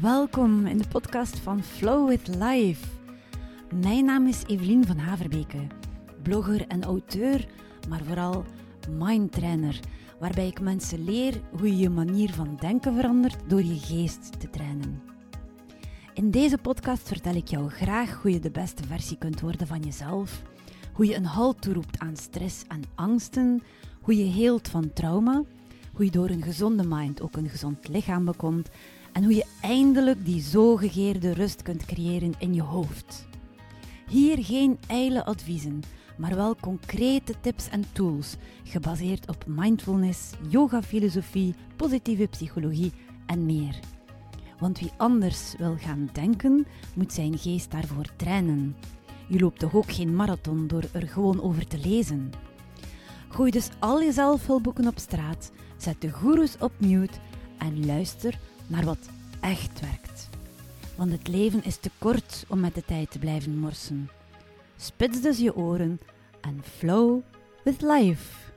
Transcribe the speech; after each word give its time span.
Welkom 0.00 0.66
in 0.66 0.78
de 0.78 0.88
podcast 0.88 1.38
van 1.38 1.62
Flow 1.62 2.08
with 2.08 2.28
Life. 2.28 2.86
Mijn 3.74 4.04
naam 4.04 4.26
is 4.26 4.42
Evelien 4.46 4.86
van 4.86 4.98
Haverbeke, 4.98 5.66
blogger 6.22 6.66
en 6.66 6.84
auteur, 6.84 7.46
maar 7.88 8.00
vooral 8.04 8.44
mindtrainer, 8.88 9.80
waarbij 10.18 10.46
ik 10.46 10.60
mensen 10.60 11.04
leer 11.04 11.40
hoe 11.58 11.68
je 11.68 11.76
je 11.76 11.90
manier 11.90 12.32
van 12.32 12.56
denken 12.60 12.94
verandert 12.94 13.36
door 13.46 13.62
je 13.62 13.78
geest 13.78 14.40
te 14.40 14.50
trainen. 14.50 15.02
In 16.14 16.30
deze 16.30 16.58
podcast 16.58 17.08
vertel 17.08 17.34
ik 17.34 17.48
jou 17.48 17.68
graag 17.68 18.22
hoe 18.22 18.32
je 18.32 18.40
de 18.40 18.50
beste 18.50 18.86
versie 18.86 19.18
kunt 19.18 19.40
worden 19.40 19.66
van 19.66 19.80
jezelf, 19.80 20.42
hoe 20.92 21.06
je 21.06 21.14
een 21.14 21.24
halt 21.24 21.62
toeroept 21.62 21.98
aan 21.98 22.16
stress 22.16 22.64
en 22.68 22.82
angsten, 22.94 23.62
hoe 24.00 24.16
je 24.16 24.30
heelt 24.32 24.68
van 24.68 24.92
trauma, 24.92 25.42
hoe 25.92 26.04
je 26.04 26.10
door 26.10 26.28
een 26.28 26.42
gezonde 26.42 26.84
mind 26.86 27.20
ook 27.20 27.36
een 27.36 27.48
gezond 27.48 27.88
lichaam 27.88 28.24
bekomt 28.24 28.68
en 29.12 29.24
hoe 29.24 29.34
je 29.34 29.46
eindelijk 29.60 30.24
die 30.24 30.42
zogegeerde 30.42 31.32
rust 31.32 31.62
kunt 31.62 31.84
creëren 31.84 32.34
in 32.38 32.54
je 32.54 32.62
hoofd. 32.62 33.26
Hier 34.08 34.44
geen 34.44 34.78
ijle 34.86 35.24
adviezen, 35.24 35.82
maar 36.18 36.36
wel 36.36 36.56
concrete 36.60 37.34
tips 37.40 37.68
en 37.68 37.84
tools 37.92 38.36
gebaseerd 38.64 39.28
op 39.28 39.44
mindfulness, 39.46 40.30
yoga-filosofie, 40.48 41.54
positieve 41.76 42.26
psychologie 42.26 42.92
en 43.26 43.46
meer. 43.46 43.78
Want 44.58 44.78
wie 44.78 44.90
anders 44.96 45.54
wil 45.58 45.76
gaan 45.76 46.10
denken, 46.12 46.66
moet 46.94 47.12
zijn 47.12 47.38
geest 47.38 47.70
daarvoor 47.70 48.06
trainen. 48.16 48.76
Je 49.28 49.38
loopt 49.38 49.58
toch 49.58 49.74
ook 49.74 49.92
geen 49.92 50.16
marathon 50.16 50.66
door 50.66 50.84
er 50.92 51.08
gewoon 51.08 51.42
over 51.42 51.66
te 51.66 51.78
lezen. 51.78 52.30
Gooi 53.28 53.50
dus 53.50 53.68
al 53.78 54.00
je 54.00 54.12
zelfhulpboeken 54.12 54.86
op 54.86 54.98
straat, 54.98 55.52
zet 55.76 56.00
de 56.00 56.10
goeroes 56.10 56.56
op 56.58 56.72
mute 56.78 57.18
en 57.58 57.86
luister 57.86 58.38
naar 58.66 58.84
wat 58.84 59.08
echt 59.40 59.80
werkt. 59.80 60.28
Want 60.96 61.12
het 61.12 61.28
leven 61.28 61.64
is 61.64 61.76
te 61.76 61.90
kort 61.98 62.44
om 62.48 62.60
met 62.60 62.74
de 62.74 62.84
tijd 62.84 63.10
te 63.10 63.18
blijven 63.18 63.58
morsen. 63.58 64.08
Spits 64.80 65.20
dus 65.20 65.38
je 65.38 65.56
oren 65.56 66.00
en 66.40 66.62
flow 66.62 67.22
with 67.64 67.82
life. 67.82 68.52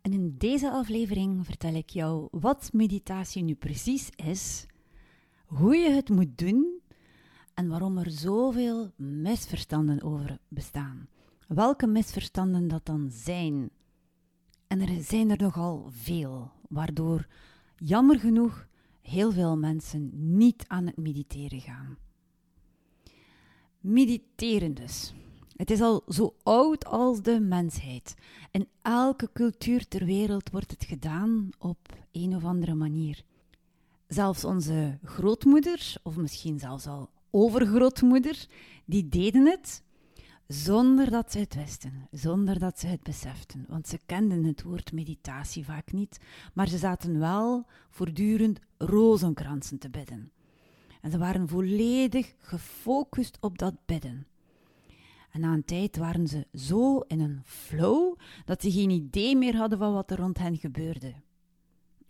En 0.00 0.12
in 0.12 0.34
deze 0.38 0.70
aflevering 0.70 1.44
vertel 1.46 1.74
ik 1.74 1.90
jou 1.90 2.28
wat 2.30 2.72
meditatie 2.72 3.42
nu 3.42 3.54
precies 3.54 4.10
is, 4.16 4.66
hoe 5.44 5.76
je 5.76 5.90
het 5.90 6.08
moet 6.08 6.38
doen 6.38 6.80
en 7.54 7.68
waarom 7.68 7.98
er 7.98 8.10
zoveel 8.10 8.90
misverstanden 8.96 10.02
over 10.02 10.38
bestaan. 10.48 11.08
Welke 11.48 11.86
misverstanden 11.86 12.68
dat 12.68 12.86
dan 12.86 13.10
zijn. 13.10 13.70
En 14.66 14.80
er 14.80 15.02
zijn 15.02 15.30
er 15.30 15.42
nogal 15.42 15.86
veel, 15.90 16.50
waardoor 16.68 17.26
jammer 17.76 18.18
genoeg 18.18 18.66
heel 19.00 19.32
veel 19.32 19.56
mensen 19.56 20.10
niet 20.36 20.64
aan 20.66 20.86
het 20.86 20.96
mediteren 20.96 21.60
gaan. 21.60 21.96
Mediteren 23.80 24.74
dus. 24.74 25.14
Het 25.56 25.70
is 25.70 25.80
al 25.80 26.02
zo 26.08 26.34
oud 26.42 26.84
als 26.84 27.22
de 27.22 27.40
mensheid. 27.40 28.14
In 28.50 28.68
elke 28.82 29.30
cultuur 29.32 29.88
ter 29.88 30.04
wereld 30.04 30.50
wordt 30.50 30.70
het 30.70 30.84
gedaan 30.84 31.48
op 31.58 31.78
een 32.12 32.36
of 32.36 32.44
andere 32.44 32.74
manier. 32.74 33.24
Zelfs 34.08 34.44
onze 34.44 34.98
grootmoeders, 35.02 35.98
of 36.02 36.16
misschien 36.16 36.58
zelfs 36.58 36.86
al 36.86 37.10
overgrootmoeder, 37.30 38.46
die 38.84 39.08
deden 39.08 39.46
het 39.46 39.82
zonder 40.46 41.10
dat 41.10 41.32
ze 41.32 41.38
het 41.38 41.54
wisten, 41.54 42.08
zonder 42.10 42.58
dat 42.58 42.78
ze 42.78 42.86
het 42.86 43.02
beseften. 43.02 43.64
Want 43.68 43.88
ze 43.88 43.98
kenden 44.06 44.44
het 44.44 44.62
woord 44.62 44.92
meditatie 44.92 45.64
vaak 45.64 45.92
niet, 45.92 46.20
maar 46.54 46.68
ze 46.68 46.78
zaten 46.78 47.18
wel 47.18 47.66
voortdurend 47.90 48.60
rozenkransen 48.78 49.78
te 49.78 49.90
bidden. 49.90 50.32
En 51.00 51.10
ze 51.10 51.18
waren 51.18 51.48
volledig 51.48 52.34
gefocust 52.38 53.36
op 53.40 53.58
dat 53.58 53.74
bidden. 53.86 54.26
En 55.30 55.40
na 55.40 55.52
een 55.52 55.64
tijd 55.64 55.96
waren 55.96 56.28
ze 56.28 56.46
zo 56.52 56.98
in 56.98 57.20
een 57.20 57.40
flow 57.44 58.16
dat 58.44 58.62
ze 58.62 58.70
geen 58.70 58.90
idee 58.90 59.36
meer 59.36 59.56
hadden 59.56 59.78
van 59.78 59.92
wat 59.92 60.10
er 60.10 60.18
rond 60.18 60.38
hen 60.38 60.56
gebeurde. 60.56 61.14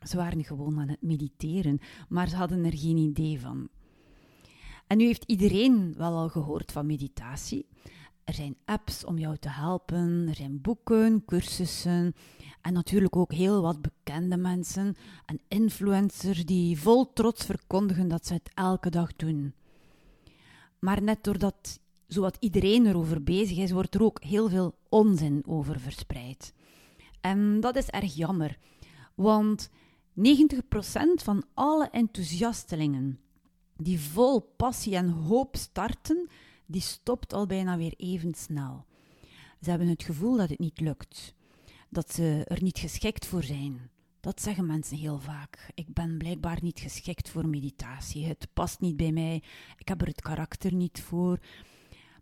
Ze 0.00 0.16
waren 0.16 0.44
gewoon 0.44 0.80
aan 0.80 0.88
het 0.88 1.02
mediteren, 1.02 1.78
maar 2.08 2.28
ze 2.28 2.36
hadden 2.36 2.64
er 2.64 2.76
geen 2.76 2.96
idee 2.96 3.40
van. 3.40 3.68
En 4.86 4.96
nu 4.96 5.04
heeft 5.04 5.24
iedereen 5.26 5.94
wel 5.96 6.12
al 6.12 6.28
gehoord 6.28 6.72
van 6.72 6.86
meditatie. 6.86 7.66
Er 8.24 8.34
zijn 8.34 8.56
apps 8.64 9.04
om 9.04 9.18
jou 9.18 9.36
te 9.36 9.48
helpen, 9.48 10.26
er 10.28 10.34
zijn 10.34 10.60
boeken, 10.60 11.24
cursussen 11.24 12.14
en 12.60 12.72
natuurlijk 12.72 13.16
ook 13.16 13.32
heel 13.32 13.62
wat 13.62 13.82
bekende 13.82 14.36
mensen 14.36 14.96
en 15.26 15.40
influencers 15.48 16.44
die 16.46 16.80
vol 16.80 17.12
trots 17.12 17.44
verkondigen 17.44 18.08
dat 18.08 18.26
ze 18.26 18.32
het 18.32 18.50
elke 18.54 18.90
dag 18.90 19.16
doen. 19.16 19.54
Maar 20.78 21.02
net 21.02 21.24
doordat 21.24 21.80
zowat 22.06 22.36
iedereen 22.40 22.86
erover 22.86 23.22
bezig 23.22 23.58
is, 23.58 23.70
wordt 23.70 23.94
er 23.94 24.02
ook 24.02 24.22
heel 24.22 24.48
veel 24.48 24.74
onzin 24.88 25.42
over 25.46 25.80
verspreid. 25.80 26.52
En 27.20 27.60
dat 27.60 27.76
is 27.76 27.88
erg 27.88 28.14
jammer, 28.14 28.58
want 29.14 29.70
90% 29.70 29.72
van 31.14 31.44
alle 31.54 31.88
enthousiastelingen 31.90 33.18
die 33.76 34.00
vol 34.00 34.40
passie 34.56 34.96
en 34.96 35.08
hoop 35.08 35.56
starten, 35.56 36.28
die 36.66 36.80
stopt 36.80 37.32
al 37.32 37.47
bijna 37.47 37.76
weer 37.76 37.94
even 37.97 38.34
snel. 38.34 38.84
Ze 39.60 39.70
hebben 39.70 39.88
het 39.88 40.02
gevoel 40.02 40.36
dat 40.36 40.48
het 40.48 40.58
niet 40.58 40.80
lukt, 40.80 41.34
dat 41.88 42.12
ze 42.12 42.44
er 42.44 42.62
niet 42.62 42.78
geschikt 42.78 43.26
voor 43.26 43.42
zijn. 43.42 43.91
Dat 44.20 44.41
zeggen 44.41 44.66
mensen 44.66 44.97
heel 44.97 45.19
vaak. 45.19 45.70
Ik 45.75 45.94
ben 45.94 46.19
blijkbaar 46.19 46.58
niet 46.62 46.80
geschikt 46.80 47.28
voor 47.28 47.48
meditatie. 47.48 48.26
Het 48.26 48.48
past 48.52 48.80
niet 48.80 48.97
bij 48.97 49.12
mij. 49.12 49.42
Ik 49.78 49.88
heb 49.88 50.00
er 50.00 50.06
het 50.06 50.20
karakter 50.20 50.75
niet 50.75 51.00
voor. 51.00 51.38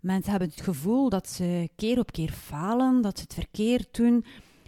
Mensen 0.01 0.31
hebben 0.31 0.49
het 0.49 0.61
gevoel 0.61 1.09
dat 1.09 1.29
ze 1.29 1.71
keer 1.77 1.99
op 1.99 2.13
keer 2.13 2.33
falen, 2.33 3.03
dat 3.03 3.17
ze 3.19 3.23
het 3.23 3.35
verkeerd 3.35 3.95
doen 3.95 4.25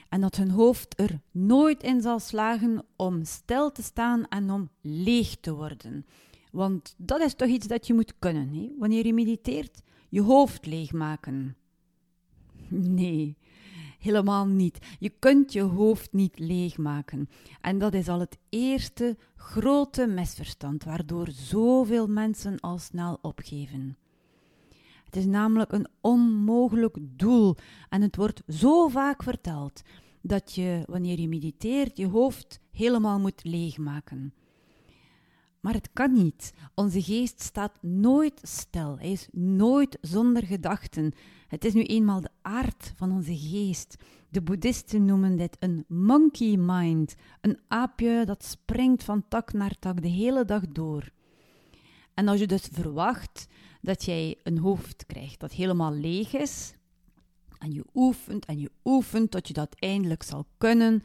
en 0.09 0.21
dat 0.21 0.37
hun 0.37 0.51
hoofd 0.51 1.01
er 1.01 1.21
nooit 1.31 1.83
in 1.83 2.01
zal 2.01 2.19
slagen 2.19 2.85
om 2.97 3.25
stil 3.25 3.73
te 3.73 3.83
staan 3.83 4.29
en 4.29 4.51
om 4.51 4.71
leeg 4.81 5.37
te 5.41 5.55
worden. 5.55 6.07
Want 6.55 6.95
dat 6.97 7.21
is 7.21 7.35
toch 7.35 7.49
iets 7.49 7.67
dat 7.67 7.87
je 7.87 7.95
moet 7.95 8.19
kunnen, 8.19 8.49
hè? 8.49 8.71
wanneer 8.79 9.07
je 9.07 9.13
mediteert, 9.13 9.83
je 10.09 10.23
hoofd 10.23 10.67
leegmaken. 10.67 11.57
Nee, 12.69 13.37
helemaal 13.99 14.47
niet. 14.47 14.79
Je 14.99 15.09
kunt 15.19 15.53
je 15.53 15.61
hoofd 15.61 16.13
niet 16.13 16.39
leegmaken. 16.39 17.29
En 17.61 17.79
dat 17.79 17.95
is 17.95 18.09
al 18.09 18.21
het 18.21 18.39
eerste 18.49 19.17
grote 19.37 20.07
misverstand 20.07 20.85
waardoor 20.85 21.29
zoveel 21.31 22.07
mensen 22.07 22.61
al 22.61 22.79
snel 22.79 23.19
opgeven. 23.23 23.97
Het 25.05 25.17
is 25.17 25.27
namelijk 25.27 25.73
een 25.73 25.89
onmogelijk 26.01 26.97
doel 27.01 27.57
en 27.89 28.03
het 28.03 28.17
wordt 28.17 28.43
zo 28.49 28.89
vaak 28.89 29.23
verteld 29.23 29.83
dat 30.21 30.53
je, 30.53 30.83
wanneer 30.87 31.21
je 31.21 31.29
mediteert, 31.29 31.97
je 31.97 32.07
hoofd 32.07 32.61
helemaal 32.71 33.21
moet 33.21 33.45
leegmaken. 33.45 34.35
Maar 35.65 35.75
het 35.75 35.91
kan 35.93 36.13
niet. 36.13 36.53
Onze 36.75 37.03
geest 37.03 37.41
staat 37.41 37.83
nooit 37.83 38.41
stil. 38.43 38.99
Hij 38.99 39.13
is 39.13 39.29
nooit 39.33 39.99
zonder 40.01 40.43
gedachten. 40.43 41.13
Het 41.49 41.65
is 41.65 41.73
nu 41.73 41.83
eenmaal 41.83 42.21
de 42.21 42.31
aard 42.43 42.93
van 42.97 43.13
onze 43.13 43.37
geest. 43.37 43.97
De 44.29 44.43
boeddhisten 44.43 45.05
noemen 45.05 45.37
dit 45.37 45.57
een 45.61 45.85
monkey 45.89 46.57
mind, 46.57 47.15
een 47.41 47.59
aapje 47.69 48.25
dat 48.25 48.45
springt 48.45 49.05
van 49.05 49.25
tak 49.29 49.53
naar 49.53 49.79
tak 49.79 50.03
de 50.03 50.09
hele 50.09 50.45
dag 50.45 50.69
door. 50.69 51.11
En 52.15 52.29
als 52.29 52.39
je 52.39 52.47
dus 52.47 52.69
verwacht 52.73 53.47
dat 53.81 54.05
jij 54.05 54.39
een 54.43 54.59
hoofd 54.59 55.07
krijgt 55.07 55.41
dat 55.41 55.53
helemaal 55.53 55.93
leeg 55.93 56.33
is, 56.33 56.75
en 57.59 57.73
je 57.73 57.85
oefent 57.95 58.45
en 58.45 58.59
je 58.59 58.71
oefent 58.85 59.31
tot 59.31 59.49
je 59.49 59.55
dat 59.55 59.75
eindelijk 59.79 60.23
zal 60.23 60.47
kunnen, 60.59 61.03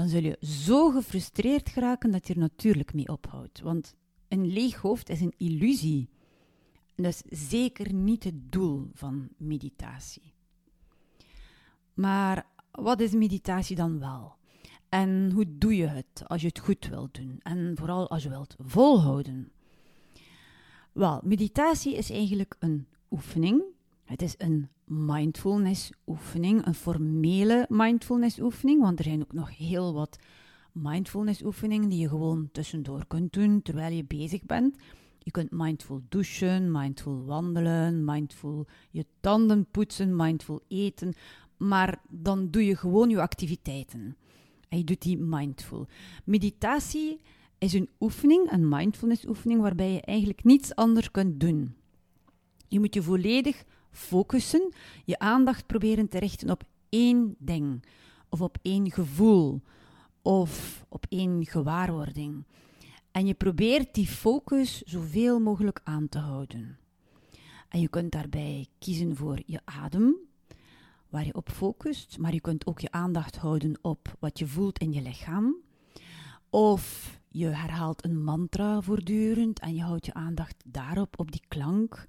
dan 0.00 0.08
zul 0.08 0.22
je 0.22 0.36
zo 0.40 0.90
gefrustreerd 0.90 1.68
geraken 1.68 2.10
dat 2.10 2.26
je 2.26 2.34
er 2.34 2.40
natuurlijk 2.40 2.94
mee 2.94 3.08
ophoudt. 3.08 3.60
Want 3.60 3.94
een 4.28 4.46
leeg 4.46 4.76
hoofd 4.76 5.08
is 5.08 5.20
een 5.20 5.34
illusie. 5.36 6.08
Dus 6.94 7.22
zeker 7.28 7.92
niet 7.92 8.24
het 8.24 8.52
doel 8.52 8.90
van 8.94 9.28
meditatie. 9.36 10.34
Maar 11.94 12.46
wat 12.70 13.00
is 13.00 13.12
meditatie 13.12 13.76
dan 13.76 13.98
wel? 13.98 14.34
En 14.88 15.30
hoe 15.32 15.58
doe 15.58 15.76
je 15.76 15.86
het 15.86 16.22
als 16.26 16.40
je 16.40 16.46
het 16.46 16.58
goed 16.58 16.86
wilt 16.86 17.14
doen? 17.14 17.40
En 17.42 17.72
vooral 17.76 18.10
als 18.10 18.22
je 18.22 18.28
wilt 18.28 18.56
volhouden. 18.58 19.52
Wel, 20.92 21.20
meditatie 21.24 21.96
is 21.96 22.10
eigenlijk 22.10 22.56
een 22.58 22.86
oefening. 23.10 23.62
Het 24.10 24.22
is 24.22 24.34
een 24.38 24.68
mindfulness 24.84 25.90
oefening, 26.06 26.66
een 26.66 26.74
formele 26.74 27.66
mindfulness 27.68 28.40
oefening, 28.40 28.80
want 28.80 28.98
er 28.98 29.04
zijn 29.04 29.22
ook 29.22 29.32
nog 29.32 29.56
heel 29.56 29.94
wat 29.94 30.18
mindfulness 30.72 31.42
oefeningen 31.42 31.88
die 31.88 31.98
je 31.98 32.08
gewoon 32.08 32.48
tussendoor 32.52 33.06
kunt 33.06 33.32
doen 33.32 33.62
terwijl 33.62 33.92
je 33.92 34.04
bezig 34.04 34.42
bent. 34.42 34.76
Je 35.18 35.30
kunt 35.30 35.50
mindful 35.50 36.02
douchen, 36.08 36.72
mindful 36.72 37.24
wandelen, 37.24 38.04
mindful 38.04 38.66
je 38.90 39.06
tanden 39.20 39.66
poetsen, 39.70 40.16
mindful 40.16 40.60
eten, 40.68 41.14
maar 41.56 42.00
dan 42.08 42.50
doe 42.50 42.64
je 42.64 42.76
gewoon 42.76 43.10
je 43.10 43.20
activiteiten. 43.20 44.16
En 44.68 44.78
je 44.78 44.84
doet 44.84 45.02
die 45.02 45.18
mindful. 45.18 45.86
Meditatie 46.24 47.20
is 47.58 47.72
een 47.72 47.88
oefening, 48.00 48.52
een 48.52 48.68
mindfulness 48.68 49.26
oefening, 49.26 49.60
waarbij 49.60 49.92
je 49.92 50.00
eigenlijk 50.00 50.44
niets 50.44 50.74
anders 50.74 51.10
kunt 51.10 51.40
doen. 51.40 51.74
Je 52.68 52.80
moet 52.80 52.94
je 52.94 53.02
volledig 53.02 53.64
focussen, 53.90 54.72
je 55.04 55.18
aandacht 55.18 55.66
proberen 55.66 56.08
te 56.08 56.18
richten 56.18 56.50
op 56.50 56.62
één 56.88 57.34
ding, 57.38 57.84
of 58.28 58.40
op 58.40 58.58
één 58.62 58.90
gevoel, 58.90 59.62
of 60.22 60.84
op 60.88 61.06
één 61.08 61.46
gewaarwording. 61.46 62.44
En 63.10 63.26
je 63.26 63.34
probeert 63.34 63.94
die 63.94 64.06
focus 64.06 64.82
zoveel 64.82 65.40
mogelijk 65.40 65.80
aan 65.84 66.08
te 66.08 66.18
houden. 66.18 66.78
En 67.68 67.80
je 67.80 67.88
kunt 67.88 68.12
daarbij 68.12 68.66
kiezen 68.78 69.16
voor 69.16 69.42
je 69.46 69.60
adem, 69.64 70.16
waar 71.08 71.26
je 71.26 71.34
op 71.34 71.48
focust, 71.50 72.18
maar 72.18 72.32
je 72.32 72.40
kunt 72.40 72.66
ook 72.66 72.80
je 72.80 72.90
aandacht 72.90 73.36
houden 73.36 73.78
op 73.82 74.16
wat 74.18 74.38
je 74.38 74.46
voelt 74.46 74.78
in 74.78 74.92
je 74.92 75.02
lichaam. 75.02 75.56
Of 76.50 77.18
je 77.28 77.46
herhaalt 77.46 78.04
een 78.04 78.24
mantra 78.24 78.80
voortdurend 78.80 79.60
en 79.60 79.74
je 79.74 79.82
houdt 79.82 80.06
je 80.06 80.14
aandacht 80.14 80.62
daarop, 80.64 81.18
op 81.18 81.32
die 81.32 81.42
klank. 81.48 82.06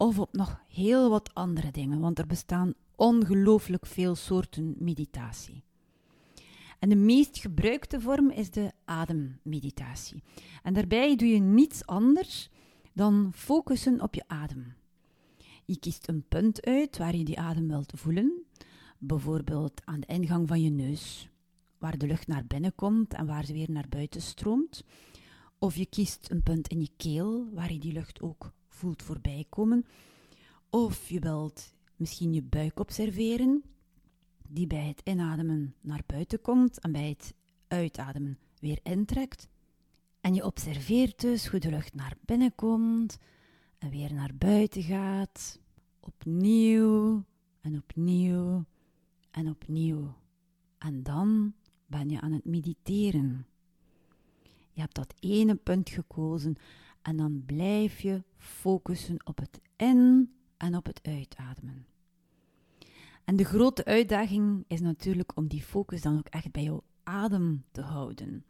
Of 0.00 0.18
op 0.18 0.32
nog 0.32 0.60
heel 0.68 1.10
wat 1.10 1.34
andere 1.34 1.70
dingen, 1.70 2.00
want 2.00 2.18
er 2.18 2.26
bestaan 2.26 2.74
ongelooflijk 2.96 3.86
veel 3.86 4.14
soorten 4.14 4.74
meditatie. 4.78 5.62
En 6.78 6.88
de 6.88 6.96
meest 6.96 7.38
gebruikte 7.38 8.00
vorm 8.00 8.30
is 8.30 8.50
de 8.50 8.72
ademmeditatie. 8.84 10.22
En 10.62 10.74
daarbij 10.74 11.16
doe 11.16 11.28
je 11.28 11.38
niets 11.38 11.86
anders 11.86 12.50
dan 12.92 13.30
focussen 13.34 14.00
op 14.00 14.14
je 14.14 14.24
adem. 14.26 14.74
Je 15.64 15.78
kiest 15.78 16.08
een 16.08 16.24
punt 16.28 16.64
uit 16.64 16.98
waar 16.98 17.16
je 17.16 17.24
die 17.24 17.38
adem 17.38 17.68
wilt 17.68 17.92
voelen, 17.96 18.42
bijvoorbeeld 18.98 19.80
aan 19.84 20.00
de 20.00 20.06
ingang 20.06 20.48
van 20.48 20.62
je 20.62 20.70
neus, 20.70 21.28
waar 21.78 21.98
de 21.98 22.06
lucht 22.06 22.26
naar 22.26 22.46
binnen 22.46 22.74
komt 22.74 23.14
en 23.14 23.26
waar 23.26 23.44
ze 23.44 23.52
weer 23.52 23.70
naar 23.70 23.88
buiten 23.88 24.22
stroomt. 24.22 24.84
Of 25.58 25.76
je 25.76 25.86
kiest 25.86 26.30
een 26.30 26.42
punt 26.42 26.68
in 26.68 26.80
je 26.80 26.90
keel, 26.96 27.48
waar 27.52 27.72
je 27.72 27.78
die 27.78 27.92
lucht 27.92 28.20
ook 28.20 28.52
voelt 28.78 29.02
voorbij 29.02 29.46
komen. 29.48 29.86
Of 30.70 31.08
je 31.08 31.20
wilt 31.20 31.74
misschien 31.96 32.32
je 32.32 32.42
buik 32.42 32.80
observeren, 32.80 33.62
die 34.48 34.66
bij 34.66 34.86
het 34.86 35.00
inademen 35.04 35.74
naar 35.80 36.02
buiten 36.06 36.40
komt 36.40 36.80
en 36.80 36.92
bij 36.92 37.08
het 37.08 37.34
uitademen 37.68 38.38
weer 38.60 38.78
intrekt. 38.82 39.48
En 40.20 40.34
je 40.34 40.44
observeert 40.44 41.20
dus 41.20 41.46
hoe 41.46 41.60
de 41.60 41.70
lucht 41.70 41.94
naar 41.94 42.16
binnen 42.24 42.54
komt 42.54 43.18
en 43.78 43.90
weer 43.90 44.14
naar 44.14 44.34
buiten 44.34 44.82
gaat. 44.82 45.60
Opnieuw 46.00 47.24
en 47.60 47.76
opnieuw 47.76 48.64
en 49.30 49.48
opnieuw. 49.48 50.14
En 50.78 51.02
dan 51.02 51.54
ben 51.86 52.08
je 52.10 52.20
aan 52.20 52.32
het 52.32 52.44
mediteren. 52.44 53.46
Je 54.72 54.80
hebt 54.80 54.94
dat 54.94 55.14
ene 55.20 55.54
punt 55.54 55.90
gekozen 55.90 56.56
en 57.02 57.16
dan 57.16 57.42
blijf 57.46 58.00
je 58.00 58.22
focussen 58.38 59.26
op 59.26 59.38
het 59.38 59.60
in- 59.76 60.32
en 60.56 60.76
op 60.76 60.86
het 60.86 61.00
uitademen. 61.02 61.86
En 63.24 63.36
de 63.36 63.44
grote 63.44 63.84
uitdaging 63.84 64.64
is 64.66 64.80
natuurlijk 64.80 65.32
om 65.36 65.46
die 65.48 65.62
focus 65.62 66.02
dan 66.02 66.18
ook 66.18 66.28
echt 66.28 66.52
bij 66.52 66.62
jouw 66.62 66.82
adem 67.02 67.64
te 67.70 67.80
houden. 67.80 68.44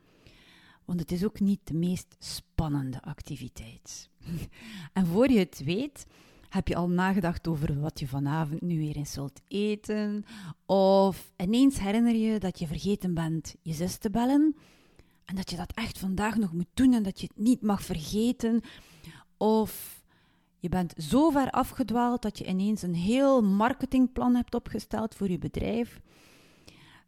Want 0.85 1.01
het 1.01 1.13
is 1.13 1.25
ook 1.25 1.41
niet 1.41 1.61
de 1.65 1.75
meest 1.75 2.17
spannende 2.19 3.03
activiteit. 3.03 4.11
en 4.93 5.07
voor 5.07 5.31
je 5.31 5.39
het 5.39 5.63
weet, 5.65 6.07
heb 6.49 6.69
je 6.69 6.77
al 6.77 6.89
nagedacht 6.89 7.49
over 7.49 7.81
wat 7.81 8.01
je 8.01 8.09
vanavond 8.09 8.61
nu 8.61 8.79
weer 8.79 8.97
eens 8.97 9.13
zult 9.13 9.41
eten? 9.49 10.25
Of 10.67 11.33
ineens 11.37 11.79
herinner 11.79 12.15
je 12.15 12.39
dat 12.39 12.59
je 12.59 12.67
vergeten 12.67 13.15
bent 13.15 13.55
je 13.63 13.73
zus 13.73 13.97
te 13.97 14.11
bellen 14.11 14.57
en 15.25 15.37
dat 15.37 15.51
je 15.51 15.57
dat 15.57 15.73
echt 15.75 15.99
vandaag 15.99 16.37
nog 16.37 16.53
moet 16.53 16.71
doen 16.75 16.93
en 16.93 17.03
dat 17.03 17.21
je 17.21 17.27
het 17.27 17.45
niet 17.45 17.63
mag 17.63 17.83
vergeten? 17.83 18.61
Of 19.39 20.03
je 20.59 20.69
bent 20.69 20.95
zo 20.97 21.31
ver 21.31 21.51
afgedwaald 21.51 22.23
dat 22.23 22.39
je 22.39 22.47
ineens 22.47 22.83
een 22.83 22.95
heel 22.95 23.43
marketingplan 23.43 24.35
hebt 24.35 24.55
opgesteld 24.55 25.15
voor 25.15 25.31
je 25.31 25.39
bedrijf. 25.39 26.01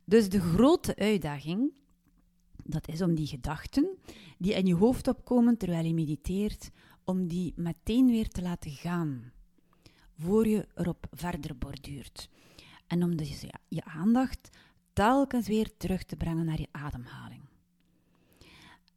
Dus 0.05 0.29
de 0.29 0.41
grote 0.41 0.97
uitdaging, 0.97 1.73
dat 2.65 2.89
is 2.89 3.03
om 3.03 3.15
die 3.15 3.27
gedachten 3.27 3.89
die 4.39 4.55
in 4.55 4.67
je 4.67 4.75
hoofd 4.75 5.09
opkomen 5.09 5.57
terwijl 5.57 5.85
je 5.85 5.95
mediteert, 5.95 6.71
om 7.05 7.27
die 7.27 7.53
meteen 7.57 8.07
weer 8.07 8.29
te 8.29 8.43
laten 8.43 8.71
gaan, 8.71 9.33
voor 10.19 10.47
je 10.47 10.67
erop 10.75 11.07
verder 11.11 11.59
borduurt. 11.59 12.29
En 12.87 13.03
om 13.03 13.17
dus 13.17 13.45
je 13.69 13.85
aandacht 13.85 14.49
telkens 14.93 15.49
weer 15.49 15.77
terug 15.77 16.05
te 16.05 16.17
brengen 16.17 16.45
naar 16.45 16.61
je 16.61 16.69
ademhaling. 16.71 17.50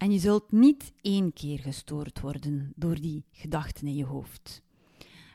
En 0.03 0.11
je 0.11 0.19
zult 0.19 0.51
niet 0.51 0.93
één 1.01 1.33
keer 1.33 1.59
gestoord 1.59 2.19
worden 2.19 2.73
door 2.75 3.01
die 3.01 3.25
gedachten 3.31 3.87
in 3.87 3.95
je 3.95 4.05
hoofd. 4.05 4.61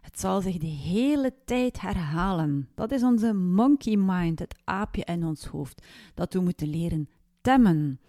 Het 0.01 0.21
zal 0.21 0.41
zich 0.41 0.57
de 0.57 0.67
hele 0.67 1.35
tijd 1.45 1.81
herhalen. 1.81 2.69
Dat 2.75 2.93
is 2.93 3.03
onze 3.03 3.33
monkey 3.35 3.97
mind, 3.97 4.39
het 4.39 4.55
aapje 4.65 5.05
in 5.05 5.25
ons 5.25 5.45
hoofd, 5.45 5.87
dat 6.15 6.33
we 6.33 6.41
moeten 6.41 6.69
leren 6.69 7.09
temmen. 7.41 8.01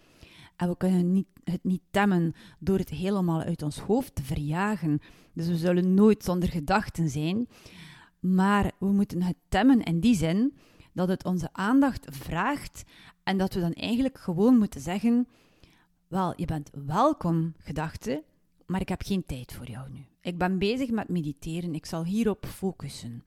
En 0.56 0.68
we 0.68 0.76
kunnen 0.76 1.26
het 1.44 1.64
niet 1.64 1.82
temmen 1.90 2.34
door 2.58 2.78
het 2.78 2.90
helemaal 2.90 3.40
uit 3.40 3.62
ons 3.62 3.78
hoofd 3.78 4.14
te 4.14 4.22
verjagen. 4.22 5.00
Dus 5.32 5.46
we 5.46 5.56
zullen 5.56 5.94
nooit 5.94 6.24
zonder 6.24 6.48
gedachten 6.48 7.08
zijn. 7.08 7.48
Maar 8.18 8.72
we 8.78 8.92
moeten 8.92 9.22
het 9.22 9.36
temmen 9.48 9.82
in 9.82 10.00
die 10.00 10.14
zin 10.14 10.56
dat 10.92 11.08
het 11.08 11.24
onze 11.24 11.48
aandacht 11.52 12.06
vraagt 12.10 12.82
en 13.22 13.38
dat 13.38 13.54
we 13.54 13.60
dan 13.60 13.72
eigenlijk 13.72 14.18
gewoon 14.18 14.58
moeten 14.58 14.80
zeggen: 14.80 15.26
Wel, 16.10 16.32
je 16.36 16.44
bent 16.44 16.70
welkom, 16.86 17.54
gedachte, 17.58 18.24
maar 18.66 18.80
ik 18.80 18.88
heb 18.88 19.02
geen 19.02 19.26
tijd 19.26 19.52
voor 19.52 19.70
jou 19.70 19.90
nu. 19.90 20.06
Ik 20.20 20.38
ben 20.38 20.58
bezig 20.58 20.90
met 20.90 21.08
mediteren, 21.08 21.74
ik 21.74 21.86
zal 21.86 22.04
hierop 22.04 22.46
focussen. 22.46 23.24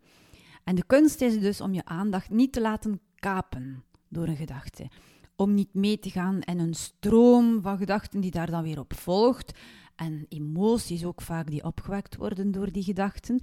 En 0.63 0.75
de 0.75 0.83
kunst 0.85 1.21
is 1.21 1.39
dus 1.39 1.61
om 1.61 1.73
je 1.73 1.85
aandacht 1.85 2.29
niet 2.29 2.53
te 2.53 2.61
laten 2.61 2.99
kapen 3.15 3.83
door 4.07 4.27
een 4.27 4.35
gedachte 4.35 4.87
om 5.35 5.53
niet 5.53 5.73
mee 5.73 5.99
te 5.99 6.09
gaan 6.09 6.41
in 6.41 6.59
een 6.59 6.73
stroom 6.73 7.61
van 7.61 7.77
gedachten 7.77 8.19
die 8.19 8.31
daar 8.31 8.51
dan 8.51 8.63
weer 8.63 8.79
op 8.79 8.93
volgt. 8.93 9.59
En 9.95 10.25
emoties 10.29 11.05
ook 11.05 11.21
vaak 11.21 11.49
die 11.49 11.63
opgewekt 11.63 12.15
worden 12.15 12.51
door 12.51 12.71
die 12.71 12.83
gedachten. 12.83 13.41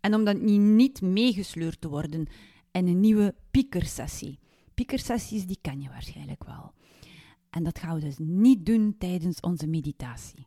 En 0.00 0.14
om 0.14 0.24
dan 0.24 0.74
niet 0.76 1.00
meegesleurd 1.00 1.80
te 1.80 1.88
worden 1.88 2.26
in 2.72 2.86
een 2.86 3.00
nieuwe 3.00 3.34
piekersessie. 3.50 4.38
Piekersessies, 4.74 5.46
die 5.46 5.58
ken 5.60 5.80
je 5.80 5.88
waarschijnlijk 5.88 6.44
wel. 6.44 6.72
En 7.50 7.64
dat 7.64 7.78
gaan 7.78 7.94
we 7.94 8.00
dus 8.00 8.18
niet 8.18 8.66
doen 8.66 8.94
tijdens 8.98 9.40
onze 9.40 9.66
meditatie. 9.66 10.46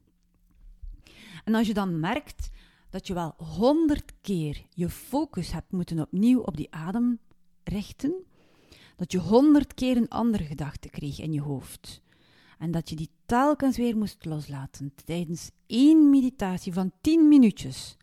En 1.44 1.56
als 1.56 1.68
je 1.68 1.74
dan 1.74 2.00
merkt 2.00 2.50
dat 2.90 3.08
je 3.08 3.14
wel 3.14 3.34
honderd 3.38 4.14
keer 4.22 4.66
je 4.70 4.90
focus 4.90 5.52
hebt 5.52 5.72
moeten 5.72 6.00
opnieuw 6.00 6.40
op 6.40 6.58
die 6.58 6.72
adem 6.74 7.20
richten, 7.64 8.14
dat 8.96 9.12
je 9.12 9.20
honderd 9.20 9.74
keer 9.74 9.98
een 9.98 10.10
andere 10.10 10.44
gedachte 10.44 10.90
kreeg 10.90 11.20
in 11.20 11.34
je 11.34 11.42
hoofd. 11.42 12.02
En 12.58 12.72
dat 12.72 12.90
je 12.90 12.96
die 12.96 13.10
telkens 13.26 13.78
weer 13.78 13.98
moest 13.98 14.26
loslaten 14.26 14.94
tijdens 15.06 15.52
één 15.68 16.10
meditatie 16.10 16.74
van 16.74 16.92
tien 17.02 17.28
minuutjes. 17.28 17.98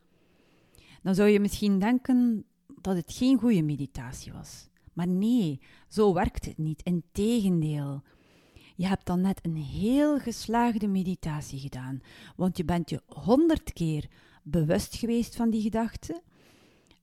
Dan 1.02 1.14
zou 1.14 1.28
je 1.28 1.40
misschien 1.40 1.78
denken 1.78 2.44
dat 2.80 2.96
het 2.96 3.12
geen 3.12 3.38
goede 3.38 3.62
meditatie 3.62 4.32
was. 4.32 4.68
Maar 4.92 5.08
nee, 5.08 5.60
zo 5.88 6.14
werkt 6.14 6.44
het 6.44 6.58
niet. 6.58 6.82
Integendeel. 6.82 8.02
Je 8.78 8.86
hebt 8.86 9.06
dan 9.06 9.20
net 9.20 9.38
een 9.42 9.56
heel 9.56 10.18
geslaagde 10.18 10.88
meditatie 10.88 11.58
gedaan, 11.58 12.00
want 12.36 12.56
je 12.56 12.64
bent 12.64 12.90
je 12.90 13.02
honderd 13.06 13.72
keer 13.72 14.08
bewust 14.42 14.96
geweest 14.96 15.36
van 15.36 15.50
die 15.50 15.62
gedachten 15.62 16.22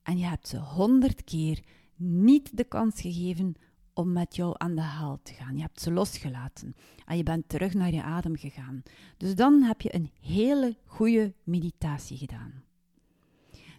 en 0.04 0.18
je 0.18 0.26
hebt 0.26 0.48
ze 0.48 0.58
honderd 0.58 1.24
keer 1.24 1.64
niet 1.96 2.58
de 2.58 2.64
kans 2.64 3.02
gegeven 3.02 3.56
om 3.94 4.12
met 4.12 4.36
jou 4.36 4.54
aan 4.58 4.76
de 4.76 4.82
haal 4.82 5.20
te 5.24 5.34
gaan. 5.34 5.56
Je 5.56 5.62
hebt 5.62 5.82
ze 5.82 5.92
losgelaten 5.92 6.76
en 7.06 7.18
je 7.18 7.24
bent 7.24 7.50
terug 7.50 7.74
naar 7.74 7.94
je 7.94 8.04
adem 8.04 8.36
gegaan. 8.36 8.84
Dus 9.18 9.36
dan 9.36 9.62
heb 9.62 9.82
je 9.82 9.96
een 9.96 10.12
hele 10.22 10.78
goede 10.86 11.34
meditatie 11.44 12.18
gedaan. 12.18 12.64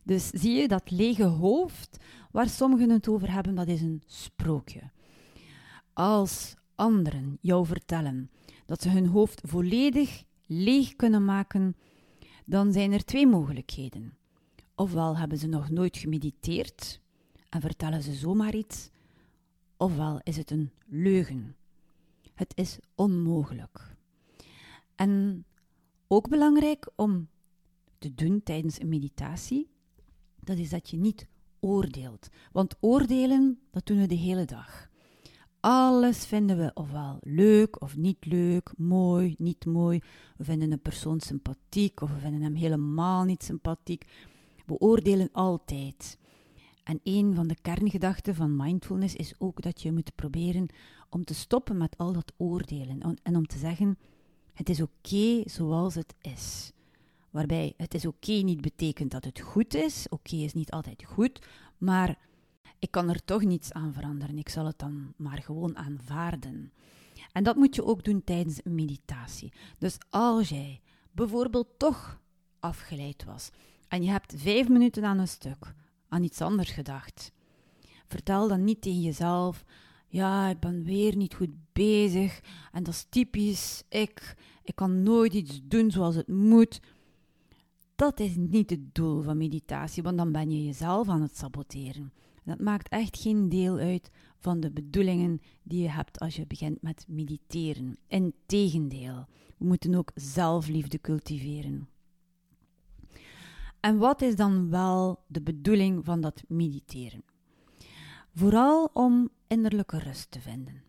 Dus 0.03 0.29
zie 0.29 0.53
je 0.53 0.69
dat 0.69 0.91
lege 0.91 1.25
hoofd 1.25 1.97
waar 2.31 2.49
sommigen 2.49 2.91
het 2.91 3.09
over 3.09 3.33
hebben, 3.33 3.55
dat 3.55 3.69
is 3.69 3.81
een 3.81 4.03
sprookje. 4.07 4.91
Als 5.93 6.57
anderen 6.77 7.39
jou 7.41 7.67
vertellen 7.67 8.31
dat 8.67 8.83
ze 8.83 8.89
hun 8.89 9.07
hoofd 9.07 9.41
volledig 9.45 10.25
leeg 10.47 10.97
kunnen 10.97 11.25
maken, 11.25 11.77
dan 12.45 12.73
zijn 12.73 12.93
er 12.93 13.05
twee 13.05 13.27
mogelijkheden. 13.27 14.17
Ofwel 14.75 15.17
hebben 15.17 15.39
ze 15.39 15.47
nog 15.47 15.71
nooit 15.71 15.97
gemediteerd 15.97 17.01
en 17.49 17.61
vertellen 17.61 18.03
ze 18.03 18.13
zomaar 18.15 18.55
iets, 18.55 18.91
ofwel 19.77 20.21
is 20.23 20.37
het 20.37 20.51
een 20.51 20.71
leugen. 20.87 21.57
Het 22.35 22.53
is 22.57 22.79
onmogelijk. 22.95 23.97
En 24.95 25.45
ook 26.07 26.29
belangrijk 26.29 26.91
om 26.97 27.29
te 27.99 28.15
doen 28.15 28.43
tijdens 28.43 28.81
een 28.81 28.89
meditatie, 28.89 29.69
dat 30.41 30.59
is 30.59 30.71
dat 30.71 30.91
je 30.91 30.97
niet 30.97 31.27
oordeelt. 31.61 32.29
Want 32.53 32.75
oordelen, 32.81 33.61
dat 33.71 33.87
doen 33.87 33.99
we 33.99 34.07
de 34.07 34.15
hele 34.15 34.45
dag. 34.45 34.89
Alles 35.69 36.27
vinden 36.27 36.57
we 36.57 36.71
ofwel 36.75 37.19
leuk 37.21 37.83
of 37.83 37.97
niet 37.97 38.27
leuk, 38.27 38.73
mooi, 38.77 39.35
niet 39.39 39.65
mooi. 39.65 40.01
We 40.37 40.45
vinden 40.45 40.73
een 40.73 40.81
persoon 40.81 41.21
sympathiek 41.21 42.01
of 42.01 42.13
we 42.13 42.19
vinden 42.19 42.43
hem 42.43 42.55
helemaal 42.55 43.25
niet 43.25 43.43
sympathiek. 43.43 44.05
We 44.67 44.79
oordelen 44.79 45.29
altijd. 45.33 46.19
En 46.85 47.01
een 47.03 47.35
van 47.35 47.47
de 47.47 47.57
kerngedachten 47.63 48.35
van 48.35 48.57
mindfulness 48.57 49.15
is 49.15 49.35
ook 49.39 49.63
dat 49.63 49.83
je 49.83 49.93
moet 49.93 50.15
proberen 50.15 50.67
om 51.11 51.25
te 51.25 51.35
stoppen 51.35 51.77
met 51.77 51.99
al 51.99 52.13
dat 52.13 52.33
oordelen 52.37 53.19
en 53.23 53.37
om 53.37 53.47
te 53.47 53.59
zeggen: 53.59 53.99
het 54.53 54.69
is 54.69 54.81
oké 54.81 55.43
zoals 55.45 55.95
het 55.95 56.15
is. 56.21 56.73
Waarbij 57.31 57.75
het 57.77 57.95
is 57.95 58.07
oké 58.07 58.33
niet 58.33 58.61
betekent 58.61 59.11
dat 59.11 59.25
het 59.25 59.41
goed 59.41 59.75
is. 59.75 60.07
Oké 60.09 60.37
is 60.37 60.53
niet 60.53 60.71
altijd 60.71 61.05
goed, 61.05 61.47
maar 61.79 62.19
ik 62.79 62.91
kan 62.91 63.09
er 63.09 63.25
toch 63.25 63.43
niets 63.43 63.73
aan 63.73 63.93
veranderen. 63.93 64.39
Ik 64.39 64.49
zal 64.49 64.67
het 64.67 64.79
dan 64.79 65.13
maar 65.17 65.43
gewoon 65.43 65.77
aanvaarden. 65.77 66.73
En 67.33 67.45
dat 67.45 67.57
moet 67.57 67.75
je 67.75 67.85
ook 67.85 68.05
doen 68.05 68.25
tijdens 68.25 68.61
meditatie. 68.65 69.53
Dus 69.79 69.99
als 70.11 70.49
jij 70.49 70.81
bijvoorbeeld 71.13 71.69
toch 71.77 72.21
afgeleid 72.61 73.25
was 73.25 73.51
en 73.89 74.03
je 74.03 74.11
hebt 74.11 74.35
vijf 74.37 74.69
minuten 74.69 75.05
aan 75.05 75.19
een 75.19 75.29
stuk 75.29 75.75
aan 76.09 76.23
iets 76.23 76.41
anders 76.41 76.71
gedacht, 76.71 77.33
vertel 78.07 78.49
dan 78.49 78.65
niet 78.65 78.81
tegen 78.81 79.01
jezelf: 79.01 79.65
ja, 80.09 80.49
ik 80.49 80.61
ben 80.61 80.85
weer 80.85 81.17
niet 81.17 81.35
goed 81.35 81.55
bezig 81.73 82.41
en 82.73 82.83
dat 82.83 82.95
is 82.95 83.07
typisch 83.09 83.83
ik. 83.89 84.37
Ik 84.63 84.75
kan 84.75 85.03
nooit 85.03 85.33
iets 85.35 85.61
doen 85.63 85.91
zoals 85.91 86.15
het 86.15 86.29
moet. 86.29 86.81
Dat 87.95 88.21
is 88.21 88.35
niet 88.37 88.71
het 88.71 88.95
doel 88.95 89.23
van 89.23 89.37
meditatie, 89.37 90.03
want 90.03 90.17
dan 90.17 90.33
ben 90.33 90.51
je 90.51 90.65
jezelf 90.65 91.09
aan 91.09 91.23
het 91.23 91.37
saboteren. 91.37 92.13
Dat 92.47 92.61
maakt 92.61 92.89
echt 92.89 93.19
geen 93.19 93.49
deel 93.49 93.79
uit 93.79 94.11
van 94.39 94.61
de 94.61 94.71
bedoelingen 94.71 95.41
die 95.63 95.83
je 95.83 95.91
hebt 95.91 96.19
als 96.19 96.37
je 96.37 96.47
begint 96.47 96.83
met 96.83 97.05
mediteren. 97.09 97.99
Integendeel, 98.09 99.27
we 99.57 99.65
moeten 99.65 99.95
ook 99.95 100.11
zelfliefde 100.15 101.01
cultiveren. 101.01 101.89
En 103.81 103.99
wat 103.99 104.23
is 104.23 104.37
dan 104.37 104.71
wel 104.71 105.25
de 105.27 105.43
bedoeling 105.43 106.05
van 106.05 106.21
dat 106.21 106.43
mediteren? 106.49 107.25
Vooral 108.35 108.91
om 108.93 109.29
innerlijke 109.47 109.99
rust 109.99 110.31
te 110.31 110.41
vinden. 110.41 110.83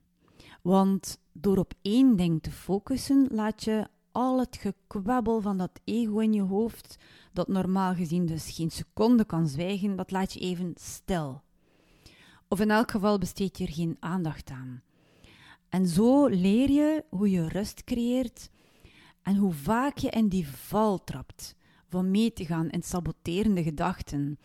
Want 0.61 1.19
door 1.31 1.57
op 1.57 1.73
één 1.81 2.15
ding 2.15 2.41
te 2.41 2.51
focussen, 2.51 3.27
laat 3.31 3.63
je 3.63 3.87
al 4.11 4.39
het 4.39 4.57
gekwabbel 4.57 5.41
van 5.41 5.57
dat 5.57 5.79
ego 5.83 6.19
in 6.19 6.33
je 6.33 6.41
hoofd, 6.41 6.97
dat 7.33 7.47
normaal 7.47 7.93
gezien 7.95 8.25
dus 8.25 8.51
geen 8.51 8.71
seconde 8.71 9.25
kan 9.25 9.47
zwijgen, 9.47 9.95
dat 9.95 10.11
laat 10.11 10.33
je 10.33 10.39
even 10.39 10.73
stil. 10.75 11.45
Of 12.47 12.59
in 12.59 12.71
elk 12.71 12.91
geval 12.91 13.17
besteed 13.17 13.57
je 13.57 13.65
er 13.65 13.73
geen 13.73 13.97
aandacht 13.99 14.49
aan. 14.49 14.81
En 15.69 15.87
zo 15.87 16.27
leer 16.27 16.69
je 16.69 17.03
hoe 17.09 17.29
je 17.29 17.47
rust 17.47 17.83
creëert 17.83 18.49
en 19.21 19.35
hoe 19.35 19.53
vaak 19.53 19.97
je 19.97 20.09
in 20.09 20.27
die 20.27 20.47
val 20.47 21.03
trapt 21.03 21.55
van 21.87 22.11
mee 22.11 22.33
te 22.33 22.45
gaan 22.45 22.69
in 22.69 22.83
saboterende 22.83 23.63
gedachten. 23.63 24.39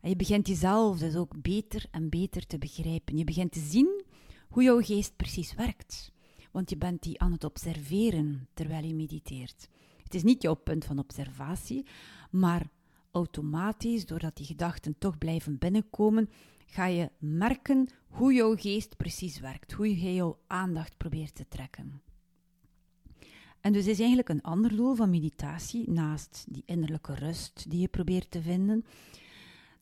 En 0.00 0.08
je 0.08 0.16
begint 0.16 0.46
jezelf 0.46 0.98
dus 0.98 1.16
ook 1.16 1.42
beter 1.42 1.86
en 1.90 2.08
beter 2.08 2.46
te 2.46 2.58
begrijpen. 2.58 3.16
Je 3.16 3.24
begint 3.24 3.52
te 3.52 3.60
zien 3.60 4.04
hoe 4.48 4.62
jouw 4.62 4.80
geest 4.80 5.16
precies 5.16 5.54
werkt. 5.54 6.12
Want 6.50 6.70
je 6.70 6.76
bent 6.76 7.02
die 7.02 7.20
aan 7.20 7.32
het 7.32 7.44
observeren 7.44 8.48
terwijl 8.54 8.84
je 8.84 8.94
mediteert. 8.94 9.68
Het 10.02 10.14
is 10.14 10.22
niet 10.22 10.42
jouw 10.42 10.54
punt 10.54 10.84
van 10.84 10.98
observatie, 10.98 11.86
maar 12.30 12.70
automatisch, 13.10 14.06
doordat 14.06 14.36
die 14.36 14.46
gedachten 14.46 14.98
toch 14.98 15.18
blijven 15.18 15.58
binnenkomen, 15.58 16.28
ga 16.70 16.86
je 16.86 17.10
merken 17.18 17.88
hoe 18.08 18.32
jouw 18.32 18.56
geest 18.56 18.96
precies 18.96 19.40
werkt, 19.40 19.72
hoe 19.72 20.00
je 20.00 20.14
jouw 20.14 20.38
aandacht 20.46 20.96
probeert 20.96 21.34
te 21.34 21.48
trekken. 21.48 22.02
En 23.60 23.72
dus 23.72 23.86
is 23.86 23.98
eigenlijk 23.98 24.28
een 24.28 24.42
ander 24.42 24.76
doel 24.76 24.94
van 24.94 25.10
meditatie, 25.10 25.90
naast 25.90 26.44
die 26.48 26.62
innerlijke 26.66 27.14
rust 27.14 27.70
die 27.70 27.80
je 27.80 27.88
probeert 27.88 28.30
te 28.30 28.42
vinden, 28.42 28.84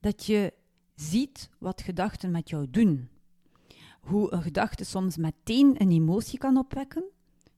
dat 0.00 0.24
je 0.24 0.52
ziet 0.94 1.50
wat 1.58 1.82
gedachten 1.82 2.30
met 2.30 2.48
jou 2.48 2.70
doen. 2.70 3.08
Hoe 4.00 4.32
een 4.32 4.42
gedachte 4.42 4.84
soms 4.84 5.16
meteen 5.16 5.80
een 5.82 5.90
emotie 5.90 6.38
kan 6.38 6.56
opwekken. 6.56 7.04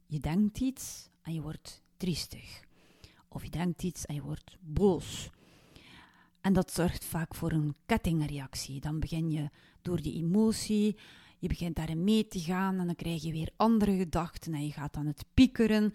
Je 0.06 0.18
denkt 0.18 0.60
iets 0.60 1.08
en 1.22 1.34
je 1.34 1.42
wordt 1.42 1.82
triestig. 1.96 2.60
Of 3.28 3.44
je 3.44 3.50
denkt 3.50 3.82
iets 3.82 4.06
en 4.06 4.14
je 4.14 4.22
wordt 4.22 4.56
boos. 4.60 5.30
En 6.48 6.54
dat 6.54 6.72
zorgt 6.72 7.04
vaak 7.04 7.34
voor 7.34 7.52
een 7.52 7.74
kettingreactie. 7.86 8.80
Dan 8.80 9.00
begin 9.00 9.30
je 9.30 9.50
door 9.82 10.02
die 10.02 10.14
emotie, 10.14 10.96
je 11.38 11.48
begint 11.48 11.76
daarin 11.76 12.04
mee 12.04 12.26
te 12.28 12.40
gaan 12.40 12.78
en 12.78 12.86
dan 12.86 12.94
krijg 12.94 13.22
je 13.22 13.32
weer 13.32 13.50
andere 13.56 13.96
gedachten 13.96 14.54
en 14.54 14.64
je 14.64 14.72
gaat 14.72 14.96
aan 14.96 15.06
het 15.06 15.24
piekeren. 15.34 15.94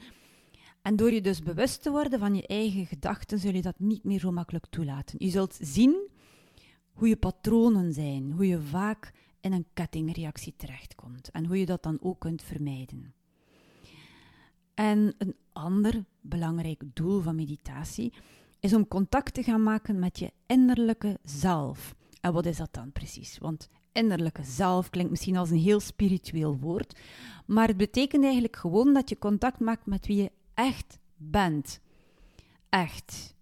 En 0.81 0.95
door 0.95 1.11
je 1.11 1.21
dus 1.21 1.41
bewust 1.41 1.83
te 1.83 1.91
worden 1.91 2.19
van 2.19 2.35
je 2.35 2.47
eigen 2.47 2.85
gedachten, 2.85 3.39
zul 3.39 3.53
je 3.53 3.61
dat 3.61 3.79
niet 3.79 4.03
meer 4.03 4.19
zo 4.19 4.31
makkelijk 4.31 4.65
toelaten. 4.69 5.15
Je 5.19 5.29
zult 5.29 5.57
zien 5.61 6.09
hoe 6.91 7.07
je 7.07 7.17
patronen 7.17 7.93
zijn, 7.93 8.31
hoe 8.31 8.47
je 8.47 8.61
vaak 8.61 9.13
in 9.39 9.53
een 9.53 9.67
kettingreactie 9.73 10.53
terechtkomt 10.57 11.31
en 11.31 11.45
hoe 11.45 11.59
je 11.59 11.65
dat 11.65 11.83
dan 11.83 11.97
ook 12.01 12.19
kunt 12.19 12.41
vermijden. 12.41 13.13
En 14.73 15.15
een 15.17 15.35
ander 15.53 16.05
belangrijk 16.21 16.83
doel 16.93 17.21
van 17.21 17.35
meditatie 17.35 18.13
is 18.63 18.73
om 18.73 18.87
contact 18.87 19.33
te 19.33 19.43
gaan 19.43 19.63
maken 19.63 19.99
met 19.99 20.19
je 20.19 20.31
innerlijke 20.45 21.19
zelf. 21.23 21.95
En 22.21 22.33
wat 22.33 22.45
is 22.45 22.57
dat 22.57 22.73
dan 22.73 22.91
precies? 22.91 23.37
Want 23.37 23.69
innerlijke 23.91 24.43
zelf 24.43 24.89
klinkt 24.89 25.11
misschien 25.11 25.37
als 25.37 25.49
een 25.49 25.57
heel 25.57 25.79
spiritueel 25.79 26.57
woord, 26.57 26.99
maar 27.45 27.67
het 27.67 27.77
betekent 27.77 28.23
eigenlijk 28.23 28.55
gewoon 28.55 28.93
dat 28.93 29.09
je 29.09 29.17
contact 29.17 29.59
maakt 29.59 29.85
met 29.85 30.07
wie 30.07 30.21
je 30.21 30.31
echt 30.53 30.99
bent. 31.15 31.79
Echt. 32.69 33.35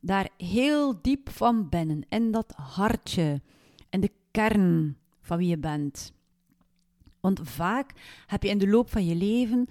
Daar 0.00 0.28
heel 0.36 1.02
diep 1.02 1.30
van 1.30 1.68
binnen, 1.68 2.06
in 2.08 2.30
dat 2.30 2.52
hartje, 2.56 3.42
in 3.90 4.00
de 4.00 4.12
kern 4.30 4.96
van 5.20 5.38
wie 5.38 5.48
je 5.48 5.58
bent. 5.58 6.12
Want 7.20 7.40
vaak 7.42 7.92
heb 8.26 8.42
je 8.42 8.48
in 8.48 8.58
de 8.58 8.68
loop 8.68 8.90
van 8.90 9.04
je 9.04 9.14
leven 9.14 9.68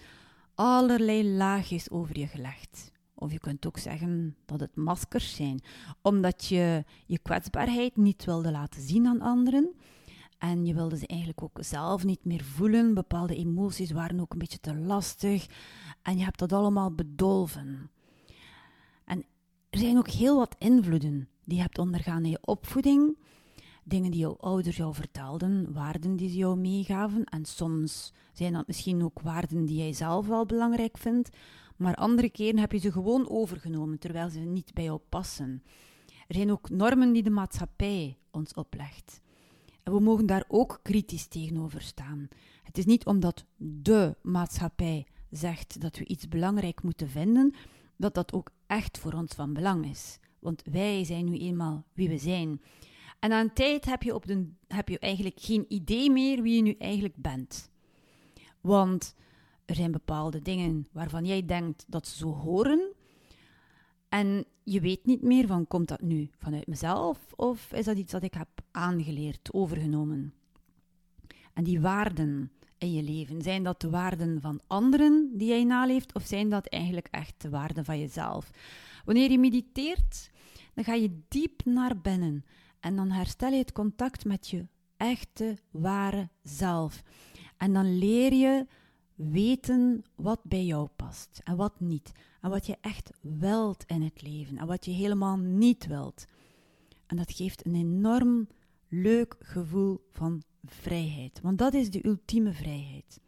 allerlei 0.55 1.29
laagjes 1.35 1.89
over 1.89 2.19
je 2.19 2.27
gelegd. 2.27 2.91
Of 3.19 3.31
je 3.31 3.39
kunt 3.39 3.67
ook 3.67 3.77
zeggen 3.77 4.35
dat 4.45 4.59
het 4.59 4.75
maskers 4.75 5.35
zijn, 5.35 5.61
omdat 6.01 6.45
je 6.45 6.83
je 7.05 7.19
kwetsbaarheid 7.19 7.97
niet 7.97 8.25
wilde 8.25 8.51
laten 8.51 8.81
zien 8.81 9.07
aan 9.07 9.21
anderen. 9.21 9.75
En 10.37 10.65
je 10.65 10.73
wilde 10.73 10.97
ze 10.97 11.07
eigenlijk 11.07 11.43
ook 11.43 11.57
zelf 11.59 12.03
niet 12.03 12.25
meer 12.25 12.43
voelen. 12.43 12.93
Bepaalde 12.93 13.35
emoties 13.35 13.91
waren 13.91 14.19
ook 14.19 14.31
een 14.31 14.37
beetje 14.37 14.59
te 14.59 14.75
lastig. 14.75 15.47
En 16.01 16.17
je 16.17 16.23
hebt 16.23 16.39
dat 16.39 16.53
allemaal 16.53 16.91
bedolven. 16.91 17.89
En 19.05 19.25
er 19.69 19.79
zijn 19.79 19.97
ook 19.97 20.09
heel 20.09 20.37
wat 20.37 20.55
invloeden 20.59 21.29
die 21.43 21.55
je 21.55 21.61
hebt 21.61 21.77
ondergaan 21.77 22.23
in 22.23 22.29
je 22.29 22.41
opvoeding. 22.41 23.17
Dingen 23.83 24.11
die 24.11 24.19
jouw 24.19 24.37
ouders 24.39 24.77
jou 24.77 24.93
vertelden, 24.93 25.73
waarden 25.73 26.15
die 26.15 26.29
ze 26.29 26.37
jou 26.37 26.57
meegaven. 26.57 27.23
En 27.23 27.45
soms 27.45 28.13
zijn 28.33 28.53
dat 28.53 28.67
misschien 28.67 29.03
ook 29.03 29.21
waarden 29.21 29.65
die 29.65 29.77
jij 29.77 29.93
zelf 29.93 30.27
wel 30.27 30.45
belangrijk 30.45 30.97
vindt. 30.97 31.29
Maar 31.77 31.95
andere 31.95 32.29
keren 32.29 32.59
heb 32.59 32.71
je 32.71 32.77
ze 32.77 32.91
gewoon 32.91 33.29
overgenomen, 33.29 33.99
terwijl 33.99 34.29
ze 34.29 34.39
niet 34.39 34.73
bij 34.73 34.83
jou 34.83 34.99
passen. 35.09 35.63
Er 36.27 36.35
zijn 36.35 36.51
ook 36.51 36.69
normen 36.69 37.13
die 37.13 37.23
de 37.23 37.29
maatschappij 37.29 38.17
ons 38.31 38.53
oplegt. 38.53 39.21
En 39.83 39.93
we 39.93 39.99
mogen 39.99 40.25
daar 40.25 40.43
ook 40.47 40.79
kritisch 40.83 41.27
tegenover 41.27 41.81
staan. 41.81 42.27
Het 42.63 42.77
is 42.77 42.85
niet 42.85 43.05
omdat 43.05 43.45
de 43.57 44.15
maatschappij 44.21 45.05
zegt 45.29 45.81
dat 45.81 45.97
we 45.97 46.05
iets 46.05 46.27
belangrijk 46.27 46.83
moeten 46.83 47.09
vinden, 47.09 47.53
dat 47.95 48.13
dat 48.13 48.33
ook 48.33 48.51
echt 48.67 48.97
voor 48.97 49.13
ons 49.13 49.35
van 49.35 49.53
belang 49.53 49.89
is. 49.89 50.19
Want 50.39 50.63
wij 50.71 51.03
zijn 51.03 51.25
nu 51.25 51.37
eenmaal 51.37 51.85
wie 51.93 52.09
we 52.09 52.17
zijn. 52.17 52.61
En 53.19 53.31
aan 53.31 53.53
tijd 53.53 53.85
heb 53.85 54.03
je, 54.03 54.15
op 54.15 54.25
de, 54.25 54.49
heb 54.67 54.89
je 54.89 54.99
eigenlijk 54.99 55.39
geen 55.39 55.65
idee 55.67 56.11
meer 56.11 56.41
wie 56.41 56.55
je 56.55 56.61
nu 56.61 56.75
eigenlijk 56.79 57.15
bent. 57.15 57.69
Want 58.61 59.15
er 59.67 59.75
zijn 59.75 59.91
bepaalde 59.91 60.41
dingen 60.41 60.87
waarvan 60.91 61.25
jij 61.25 61.45
denkt 61.45 61.85
dat 61.87 62.07
ze 62.07 62.17
zo 62.17 62.33
horen. 62.33 62.93
En 64.09 64.45
je 64.63 64.81
weet 64.81 65.05
niet 65.05 65.21
meer 65.21 65.47
van, 65.47 65.67
komt 65.67 65.87
dat 65.87 66.01
nu 66.01 66.29
vanuit 66.37 66.67
mezelf 66.67 67.33
of 67.35 67.73
is 67.73 67.85
dat 67.85 67.97
iets 67.97 68.11
dat 68.11 68.23
ik 68.23 68.33
heb 68.33 68.47
aangeleerd, 68.71 69.53
overgenomen? 69.53 70.33
En 71.53 71.63
die 71.63 71.81
waarden 71.81 72.51
in 72.77 72.93
je 72.93 73.03
leven? 73.03 73.41
Zijn 73.41 73.63
dat 73.63 73.81
de 73.81 73.89
waarden 73.89 74.41
van 74.41 74.59
anderen 74.67 75.31
die 75.33 75.47
jij 75.47 75.63
naleeft, 75.63 76.13
of 76.13 76.25
zijn 76.25 76.49
dat 76.49 76.67
eigenlijk 76.67 77.07
echt 77.11 77.41
de 77.41 77.49
waarden 77.49 77.85
van 77.85 77.99
jezelf? 77.99 78.51
Wanneer 79.05 79.31
je 79.31 79.39
mediteert, 79.39 80.31
dan 80.73 80.83
ga 80.83 80.93
je 80.93 81.19
diep 81.27 81.65
naar 81.65 81.97
binnen 81.97 82.45
en 82.79 82.95
dan 82.95 83.11
herstel 83.11 83.51
je 83.51 83.57
het 83.57 83.71
contact 83.71 84.25
met 84.25 84.47
je 84.47 84.67
echte, 84.97 85.57
ware 85.71 86.29
zelf. 86.43 87.03
En 87.57 87.73
dan 87.73 87.97
leer 87.97 88.33
je 88.33 88.65
weten 89.17 90.03
wat 90.15 90.39
bij 90.43 90.65
jou 90.65 90.87
past 90.95 91.41
en 91.43 91.55
wat 91.55 91.79
niet. 91.79 92.11
En 92.41 92.49
wat 92.49 92.65
je 92.65 92.77
echt 92.81 93.11
wilt 93.21 93.83
in 93.87 94.01
het 94.01 94.21
leven 94.21 94.57
en 94.57 94.67
wat 94.67 94.85
je 94.85 94.91
helemaal 94.91 95.37
niet 95.37 95.87
wilt. 95.87 96.25
En 97.05 97.17
dat 97.17 97.31
geeft 97.31 97.65
een 97.65 97.75
enorm 97.75 98.47
leuk 98.87 99.35
gevoel 99.39 100.01
van 100.11 100.43
vrijheid. 100.65 101.41
Want 101.41 101.57
dat 101.57 101.73
is 101.73 101.89
de 101.89 102.05
ultieme 102.05 102.53
vrijheid. 102.53 103.19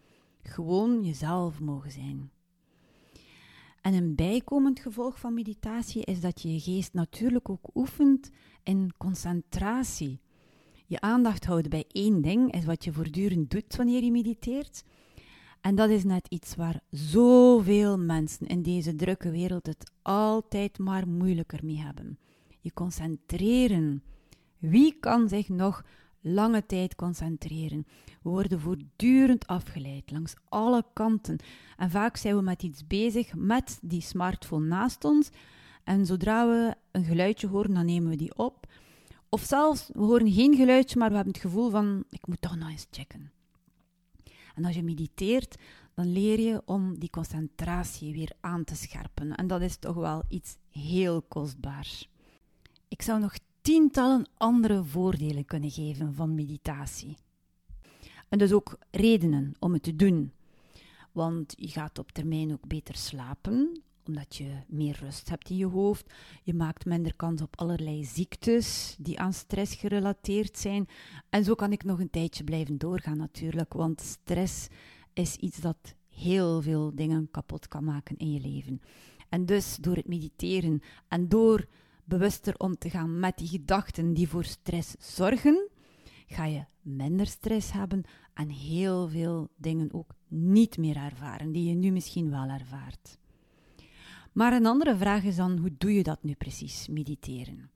Gewoon 0.41 1.03
jezelf 1.03 1.60
mogen 1.60 1.91
zijn. 1.91 2.31
En 3.81 3.93
een 3.93 4.15
bijkomend 4.15 4.79
gevolg 4.79 5.19
van 5.19 5.34
meditatie 5.34 6.03
is 6.03 6.22
dat 6.22 6.41
je 6.41 6.53
je 6.53 6.60
geest 6.60 6.93
natuurlijk 6.93 7.50
ook 7.50 7.69
oefent 7.74 8.29
in 8.63 8.93
concentratie. 8.98 10.19
Je 10.86 11.01
aandacht 11.01 11.46
houden 11.46 11.69
bij 11.69 11.86
één 11.91 12.22
ding 12.22 12.53
is 12.53 12.65
wat 12.65 12.84
je 12.84 12.93
voortdurend 12.93 13.51
doet 13.51 13.75
wanneer 13.75 14.03
je 14.03 14.12
mediteert. 14.12 14.84
En 15.61 15.75
dat 15.75 15.89
is 15.89 16.03
net 16.03 16.27
iets 16.27 16.55
waar 16.55 16.79
zoveel 16.89 17.97
mensen 17.97 18.47
in 18.47 18.61
deze 18.61 18.95
drukke 18.95 19.31
wereld 19.31 19.65
het 19.65 19.91
altijd 20.01 20.77
maar 20.77 21.07
moeilijker 21.07 21.59
mee 21.63 21.79
hebben. 21.79 22.19
Je 22.59 22.73
concentreren. 22.73 24.03
Wie 24.57 24.97
kan 24.99 25.29
zich 25.29 25.49
nog 25.49 25.83
lange 26.21 26.65
tijd 26.65 26.95
concentreren? 26.95 27.87
We 28.21 28.29
worden 28.29 28.59
voortdurend 28.59 29.47
afgeleid 29.47 30.11
langs 30.11 30.33
alle 30.49 30.85
kanten. 30.93 31.37
En 31.77 31.89
vaak 31.89 32.17
zijn 32.17 32.35
we 32.35 32.41
met 32.41 32.63
iets 32.63 32.87
bezig 32.87 33.35
met 33.35 33.79
die 33.81 34.01
smartphone 34.01 34.65
naast 34.65 35.03
ons. 35.03 35.29
En 35.83 36.05
zodra 36.05 36.47
we 36.47 36.75
een 36.91 37.03
geluidje 37.03 37.47
horen, 37.47 37.73
dan 37.73 37.85
nemen 37.85 38.09
we 38.09 38.15
die 38.15 38.37
op. 38.37 38.67
Of 39.29 39.41
zelfs, 39.41 39.89
we 39.93 40.01
horen 40.01 40.31
geen 40.31 40.55
geluidje, 40.55 40.99
maar 40.99 41.09
we 41.09 41.15
hebben 41.15 41.33
het 41.33 41.41
gevoel 41.41 41.69
van, 41.69 42.03
ik 42.09 42.27
moet 42.27 42.41
toch 42.41 42.55
nog 42.55 42.69
eens 42.69 42.87
checken. 42.91 43.31
En 44.59 44.65
als 44.65 44.75
je 44.75 44.83
mediteert, 44.83 45.55
dan 45.93 46.11
leer 46.11 46.39
je 46.39 46.61
om 46.65 46.99
die 46.99 47.09
concentratie 47.09 48.13
weer 48.13 48.31
aan 48.39 48.63
te 48.63 48.75
scherpen. 48.75 49.35
En 49.35 49.47
dat 49.47 49.61
is 49.61 49.77
toch 49.77 49.95
wel 49.95 50.23
iets 50.29 50.57
heel 50.71 51.21
kostbaars. 51.21 52.09
Ik 52.87 53.01
zou 53.01 53.19
nog 53.19 53.33
tientallen 53.61 54.29
andere 54.37 54.83
voordelen 54.83 55.45
kunnen 55.45 55.71
geven 55.71 56.13
van 56.13 56.35
meditatie. 56.35 57.17
En 58.29 58.37
dus 58.37 58.51
ook 58.51 58.77
redenen 58.91 59.53
om 59.59 59.73
het 59.73 59.83
te 59.83 59.95
doen. 59.95 60.31
Want 61.11 61.53
je 61.57 61.67
gaat 61.67 61.99
op 61.99 62.11
termijn 62.11 62.51
ook 62.53 62.67
beter 62.67 62.95
slapen, 62.95 63.81
omdat 64.09 64.35
je 64.35 64.51
meer 64.67 64.97
rust 65.01 65.29
hebt 65.29 65.49
in 65.49 65.57
je 65.57 65.65
hoofd. 65.65 66.13
Je 66.43 66.53
maakt 66.53 66.85
minder 66.85 67.15
kans 67.15 67.41
op 67.41 67.59
allerlei 67.59 68.05
ziektes 68.05 68.95
die 68.99 69.19
aan 69.19 69.33
stress 69.33 69.75
gerelateerd 69.75 70.57
zijn. 70.57 70.87
En 71.29 71.43
zo 71.43 71.55
kan 71.55 71.71
ik 71.71 71.83
nog 71.83 71.99
een 71.99 72.09
tijdje 72.09 72.43
blijven 72.43 72.77
doorgaan 72.77 73.17
natuurlijk, 73.17 73.73
want 73.73 74.01
stress 74.01 74.67
is 75.13 75.35
iets 75.35 75.57
dat 75.57 75.95
heel 76.09 76.61
veel 76.61 76.95
dingen 76.95 77.31
kapot 77.31 77.67
kan 77.67 77.83
maken 77.83 78.17
in 78.17 78.31
je 78.31 78.39
leven. 78.39 78.81
En 79.29 79.45
dus 79.45 79.75
door 79.75 79.95
het 79.95 80.07
mediteren 80.07 80.81
en 81.07 81.29
door 81.29 81.67
bewuster 82.03 82.57
om 82.57 82.77
te 82.77 82.89
gaan 82.89 83.19
met 83.19 83.37
die 83.37 83.47
gedachten 83.47 84.13
die 84.13 84.29
voor 84.29 84.43
stress 84.43 84.95
zorgen, 84.99 85.69
ga 86.27 86.45
je 86.45 86.65
minder 86.81 87.27
stress 87.27 87.71
hebben 87.71 88.03
en 88.33 88.49
heel 88.49 89.07
veel 89.09 89.49
dingen 89.55 89.93
ook 89.93 90.11
niet 90.27 90.77
meer 90.77 90.95
ervaren, 90.95 91.51
die 91.51 91.69
je 91.69 91.75
nu 91.75 91.91
misschien 91.91 92.29
wel 92.29 92.47
ervaart. 92.47 93.17
Maar 94.31 94.53
een 94.53 94.65
andere 94.65 94.98
vraag 94.98 95.24
is 95.24 95.36
dan, 95.36 95.57
hoe 95.57 95.75
doe 95.77 95.93
je 95.93 96.03
dat 96.03 96.24
nu 96.24 96.33
precies, 96.33 96.88
mediteren? 96.88 97.71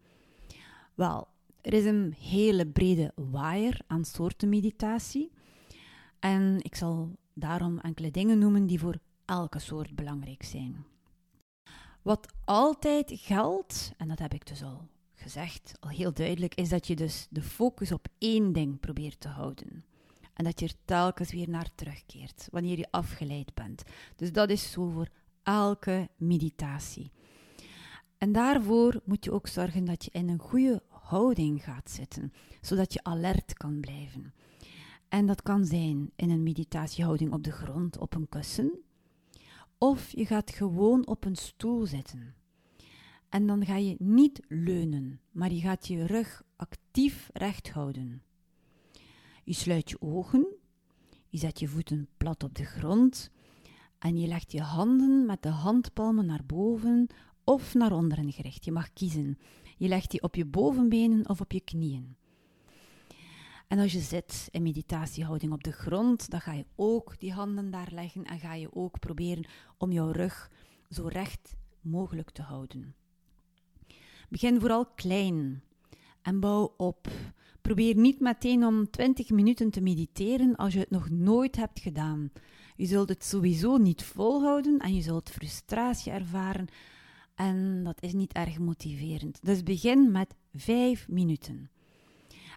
Wel, 0.94 1.28
er 1.62 1.74
is 1.74 1.86
een 1.86 2.14
hele 2.20 2.68
brede 2.68 3.12
waaier 3.16 3.82
aan 3.88 4.06
soorten 4.06 4.50
meditatie. 4.50 5.32
En 6.20 6.58
ik 6.62 6.76
zal 6.76 7.16
daarom 7.34 7.80
enkele 7.80 8.12
dingen 8.12 8.38
noemen 8.38 8.68
die 8.68 8.80
voor 8.80 9.00
elke 9.26 9.60
soort 9.60 9.96
belangrijk 9.96 10.44
zijn. 10.44 10.86
Wat 12.02 12.34
altijd 12.46 13.12
geldt, 13.16 13.94
en 13.98 14.08
dat 14.08 14.20
heb 14.20 14.34
ik 14.34 14.48
dus 14.48 14.64
al 14.64 14.88
gezegd, 15.14 15.74
al 15.80 15.90
heel 15.90 16.14
duidelijk, 16.14 16.56
is 16.56 16.70
dat 16.70 16.88
je 16.88 16.96
dus 16.96 17.28
de 17.30 17.42
focus 17.42 17.92
op 17.92 18.08
één 18.18 18.54
ding 18.54 18.80
probeert 18.80 19.20
te 19.20 19.28
houden. 19.28 19.86
En 20.34 20.44
dat 20.44 20.60
je 20.60 20.66
er 20.66 20.76
telkens 20.86 21.32
weer 21.32 21.50
naar 21.50 21.70
terugkeert 21.76 22.48
wanneer 22.52 22.78
je 22.78 22.92
afgeleid 22.92 23.54
bent. 23.54 23.84
Dus 24.16 24.32
dat 24.32 24.50
is 24.50 24.72
zo 24.72 24.90
voor 24.90 25.08
elke 25.44 26.10
meditatie. 26.18 27.12
En 28.18 28.32
daarvoor 28.32 29.02
moet 29.06 29.24
je 29.24 29.32
ook 29.32 29.48
zorgen 29.48 29.86
dat 29.86 30.06
je 30.06 30.12
in 30.12 30.30
een 30.30 30.40
goede 30.40 30.82
houding 30.88 31.64
gaat 31.64 31.90
zitten, 31.90 32.34
zodat 32.62 32.94
je 32.94 33.04
alert 33.04 33.54
kan 33.54 33.80
blijven. 33.80 34.34
En 35.08 35.26
dat 35.26 35.42
kan 35.42 35.66
zijn 35.66 36.12
in 36.16 36.30
een 36.30 36.44
meditatiehouding 36.44 37.34
op 37.34 37.44
de 37.44 37.52
grond, 37.52 37.98
op 37.98 38.16
een 38.16 38.30
kussen, 38.30 38.72
of 39.78 40.12
je 40.12 40.26
gaat 40.26 40.52
gewoon 40.52 41.08
op 41.08 41.26
een 41.26 41.36
stoel 41.36 41.86
zitten. 41.86 42.36
En 43.30 43.48
dan 43.48 43.66
ga 43.66 43.76
je 43.76 43.96
niet 44.00 44.40
leunen, 44.48 45.20
maar 45.32 45.52
je 45.52 45.62
gaat 45.62 45.88
je 45.88 46.06
rug 46.06 46.44
actief 46.56 47.30
recht 47.34 47.70
houden. 47.70 48.24
Je 49.44 49.54
sluit 49.54 49.90
je 49.90 50.02
ogen, 50.02 50.48
je 51.28 51.38
zet 51.38 51.60
je 51.60 51.68
voeten 51.68 52.08
plat 52.18 52.44
op 52.44 52.56
de 52.56 52.66
grond 52.66 53.32
en 54.04 54.18
je 54.18 54.28
legt 54.28 54.52
je 54.52 54.62
handen 54.62 55.26
met 55.26 55.42
de 55.42 55.50
handpalmen 55.50 56.26
naar 56.26 56.46
boven 56.46 57.08
of 57.44 57.74
naar 57.74 57.92
onderen 57.92 58.32
gericht. 58.32 58.66
Je 58.66 58.72
mag 58.72 58.94
kiezen. 58.94 59.38
Je 59.78 59.88
legt 59.88 60.12
die 60.12 60.22
op 60.22 60.36
je 60.36 60.46
bovenbenen 60.46 61.30
of 61.30 61.42
op 61.42 61.52
je 61.52 61.62
knieën. 61.62 62.16
En 63.68 63.80
als 63.80 63.92
je 63.92 64.00
zit 64.00 64.48
in 64.52 64.62
meditatiehouding 64.62 65.52
op 65.54 65.64
de 65.64 65.72
grond, 65.72 66.30
dan 66.30 66.42
ga 66.42 66.54
je 66.54 66.66
ook 66.76 67.20
die 67.20 67.34
handen 67.34 67.72
daar 67.72 67.90
leggen 67.92 68.24
en 68.24 68.40
ga 68.40 68.54
je 68.54 68.74
ook 68.74 69.00
proberen 69.00 69.48
om 69.78 69.92
jouw 69.92 70.12
rug 70.12 70.52
zo 70.90 71.08
recht 71.08 71.56
mogelijk 71.82 72.30
te 72.30 72.42
houden. 72.42 72.96
Begin 74.30 74.60
vooral 74.60 74.86
klein 74.86 75.64
en 76.22 76.40
bouw 76.40 76.74
op. 76.78 77.08
Probeer 77.62 77.96
niet 77.96 78.20
meteen 78.20 78.66
om 78.66 78.90
20 78.90 79.30
minuten 79.30 79.70
te 79.70 79.82
mediteren 79.82 80.56
als 80.56 80.74
je 80.74 80.80
het 80.80 80.90
nog 80.90 81.10
nooit 81.10 81.56
hebt 81.56 81.80
gedaan. 81.80 82.32
Je 82.76 82.86
zult 82.86 83.10
het 83.10 83.24
sowieso 83.24 83.78
niet 83.78 84.04
volhouden 84.04 84.78
en 84.80 84.96
je 84.96 85.02
zult 85.02 85.30
frustratie 85.30 86.12
ervaren 86.12 86.68
en 87.36 87.84
dat 87.84 88.02
is 88.02 88.14
niet 88.14 88.34
erg 88.34 88.60
motiverend. 88.60 89.40
Dus 89.42 89.64
begin 89.64 90.12
met 90.12 90.36
5 90.54 91.08
minuten. 91.08 91.70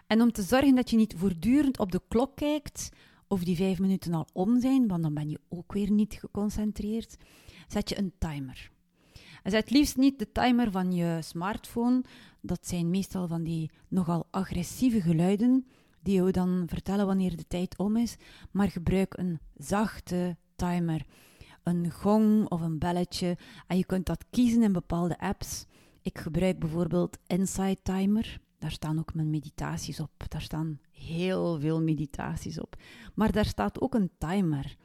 En 0.07 0.21
om 0.21 0.31
te 0.31 0.41
zorgen 0.41 0.75
dat 0.75 0.89
je 0.89 0.97
niet 0.97 1.15
voortdurend 1.17 1.79
op 1.79 1.91
de 1.91 2.01
klok 2.07 2.35
kijkt 2.35 2.89
of 3.27 3.43
die 3.43 3.55
5 3.55 3.79
minuten 3.79 4.13
al 4.13 4.27
om 4.33 4.59
zijn, 4.59 4.87
want 4.87 5.03
dan 5.03 5.13
ben 5.13 5.29
je 5.29 5.39
ook 5.49 5.73
weer 5.73 5.91
niet 5.91 6.13
geconcentreerd, 6.13 7.17
zet 7.67 7.89
je 7.89 7.97
een 7.97 8.13
timer. 8.17 8.71
En 9.43 9.51
zet 9.51 9.69
liefst 9.69 9.97
niet 9.97 10.19
de 10.19 10.31
timer 10.31 10.71
van 10.71 10.91
je 10.91 11.19
smartphone. 11.21 12.03
Dat 12.41 12.67
zijn 12.67 12.89
meestal 12.89 13.27
van 13.27 13.43
die 13.43 13.71
nogal 13.87 14.27
agressieve 14.31 15.01
geluiden 15.01 15.67
die 16.07 16.31
dan 16.31 16.63
vertellen 16.67 17.05
wanneer 17.05 17.37
de 17.37 17.47
tijd 17.47 17.77
om 17.77 17.97
is. 17.97 18.15
Maar 18.51 18.69
gebruik 18.69 19.17
een 19.17 19.39
zachte 19.57 20.37
timer. 20.55 21.05
Een 21.63 21.91
gong 21.91 22.49
of 22.49 22.61
een 22.61 22.79
belletje. 22.79 23.37
En 23.67 23.77
je 23.77 23.85
kunt 23.85 24.05
dat 24.05 24.25
kiezen 24.29 24.63
in 24.63 24.71
bepaalde 24.71 25.19
apps. 25.19 25.65
Ik 26.01 26.17
gebruik 26.17 26.59
bijvoorbeeld 26.59 27.17
Insight 27.25 27.77
Timer. 27.83 28.39
Daar 28.57 28.71
staan 28.71 28.99
ook 28.99 29.13
mijn 29.13 29.29
meditaties 29.29 29.99
op. 29.99 30.11
Daar 30.27 30.41
staan 30.41 30.79
heel 30.91 31.59
veel 31.59 31.81
meditaties 31.81 32.59
op. 32.59 32.75
Maar 33.15 33.31
daar 33.31 33.45
staat 33.45 33.81
ook 33.81 33.93
een 33.93 34.11
timer. 34.17 34.75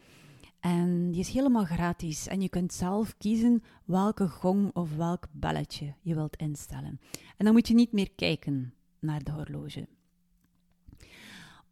En 0.61 1.11
die 1.11 1.21
is 1.21 1.29
helemaal 1.29 1.65
gratis. 1.65 2.27
En 2.27 2.41
je 2.41 2.49
kunt 2.49 2.73
zelf 2.73 3.17
kiezen 3.19 3.63
welke 3.85 4.29
gong 4.29 4.75
of 4.75 4.97
welk 4.97 5.27
belletje 5.33 5.95
je 6.01 6.15
wilt 6.15 6.37
instellen. 6.37 7.01
En 7.37 7.45
dan 7.45 7.53
moet 7.55 7.69
je 7.69 7.75
niet 7.75 7.93
meer 7.93 8.11
kijken 8.11 8.75
naar 9.01 9.23
de 9.23 9.31
horloge. 9.31 9.89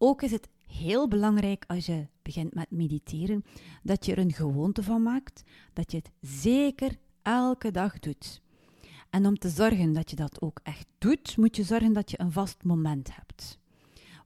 Ook 0.03 0.23
is 0.23 0.31
het 0.31 0.49
heel 0.67 1.09
belangrijk 1.09 1.65
als 1.67 1.87
je 1.87 2.07
begint 2.23 2.55
met 2.55 2.71
mediteren 2.71 3.45
dat 3.83 4.07
je 4.07 4.13
er 4.13 4.19
een 4.19 4.33
gewoonte 4.33 4.83
van 4.83 5.03
maakt, 5.03 5.43
dat 5.73 5.91
je 5.91 5.97
het 5.97 6.11
zeker 6.21 6.99
elke 7.23 7.71
dag 7.71 7.99
doet. 7.99 8.43
En 9.11 9.27
om 9.27 9.39
te 9.39 9.49
zorgen 9.49 9.93
dat 9.93 10.11
je 10.11 10.17
dat 10.17 10.41
ook 10.41 10.61
echt 10.63 10.87
doet, 10.99 11.37
moet 11.37 11.57
je 11.57 11.63
zorgen 11.63 11.93
dat 11.93 12.11
je 12.11 12.21
een 12.21 12.33
vast 12.33 12.65
moment 12.65 13.17
hebt. 13.17 13.59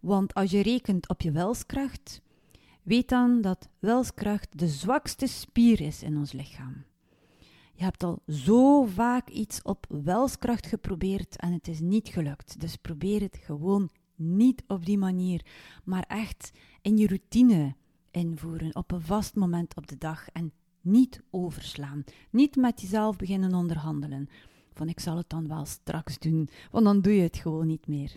Want 0.00 0.34
als 0.34 0.50
je 0.50 0.62
rekent 0.62 1.08
op 1.08 1.20
je 1.20 1.30
wilskracht, 1.30 2.20
weet 2.82 3.08
dan 3.08 3.40
dat 3.40 3.68
wilskracht 3.78 4.58
de 4.58 4.68
zwakste 4.68 5.26
spier 5.26 5.80
is 5.80 6.02
in 6.02 6.16
ons 6.16 6.32
lichaam. 6.32 6.84
Je 7.72 7.84
hebt 7.84 8.02
al 8.02 8.22
zo 8.28 8.84
vaak 8.84 9.28
iets 9.28 9.62
op 9.62 9.86
wilskracht 9.88 10.66
geprobeerd 10.66 11.36
en 11.36 11.52
het 11.52 11.68
is 11.68 11.80
niet 11.80 12.08
gelukt. 12.08 12.60
Dus 12.60 12.76
probeer 12.76 13.20
het 13.20 13.38
gewoon 13.42 13.90
niet 14.16 14.64
op 14.66 14.84
die 14.86 14.98
manier, 14.98 15.46
maar 15.84 16.04
echt 16.08 16.50
in 16.82 16.96
je 16.96 17.06
routine, 17.06 17.74
invoeren 18.10 18.74
op 18.74 18.92
een 18.92 19.02
vast 19.02 19.34
moment 19.34 19.76
op 19.76 19.86
de 19.86 19.98
dag 19.98 20.28
en 20.28 20.52
niet 20.80 21.22
overslaan. 21.30 22.04
Niet 22.30 22.56
met 22.56 22.80
jezelf 22.80 23.16
beginnen 23.16 23.54
onderhandelen. 23.54 24.28
Van 24.72 24.88
ik 24.88 25.00
zal 25.00 25.16
het 25.16 25.28
dan 25.28 25.48
wel 25.48 25.64
straks 25.64 26.18
doen, 26.18 26.48
want 26.70 26.84
dan 26.84 27.00
doe 27.00 27.16
je 27.16 27.22
het 27.22 27.36
gewoon 27.36 27.66
niet 27.66 27.86
meer. 27.86 28.16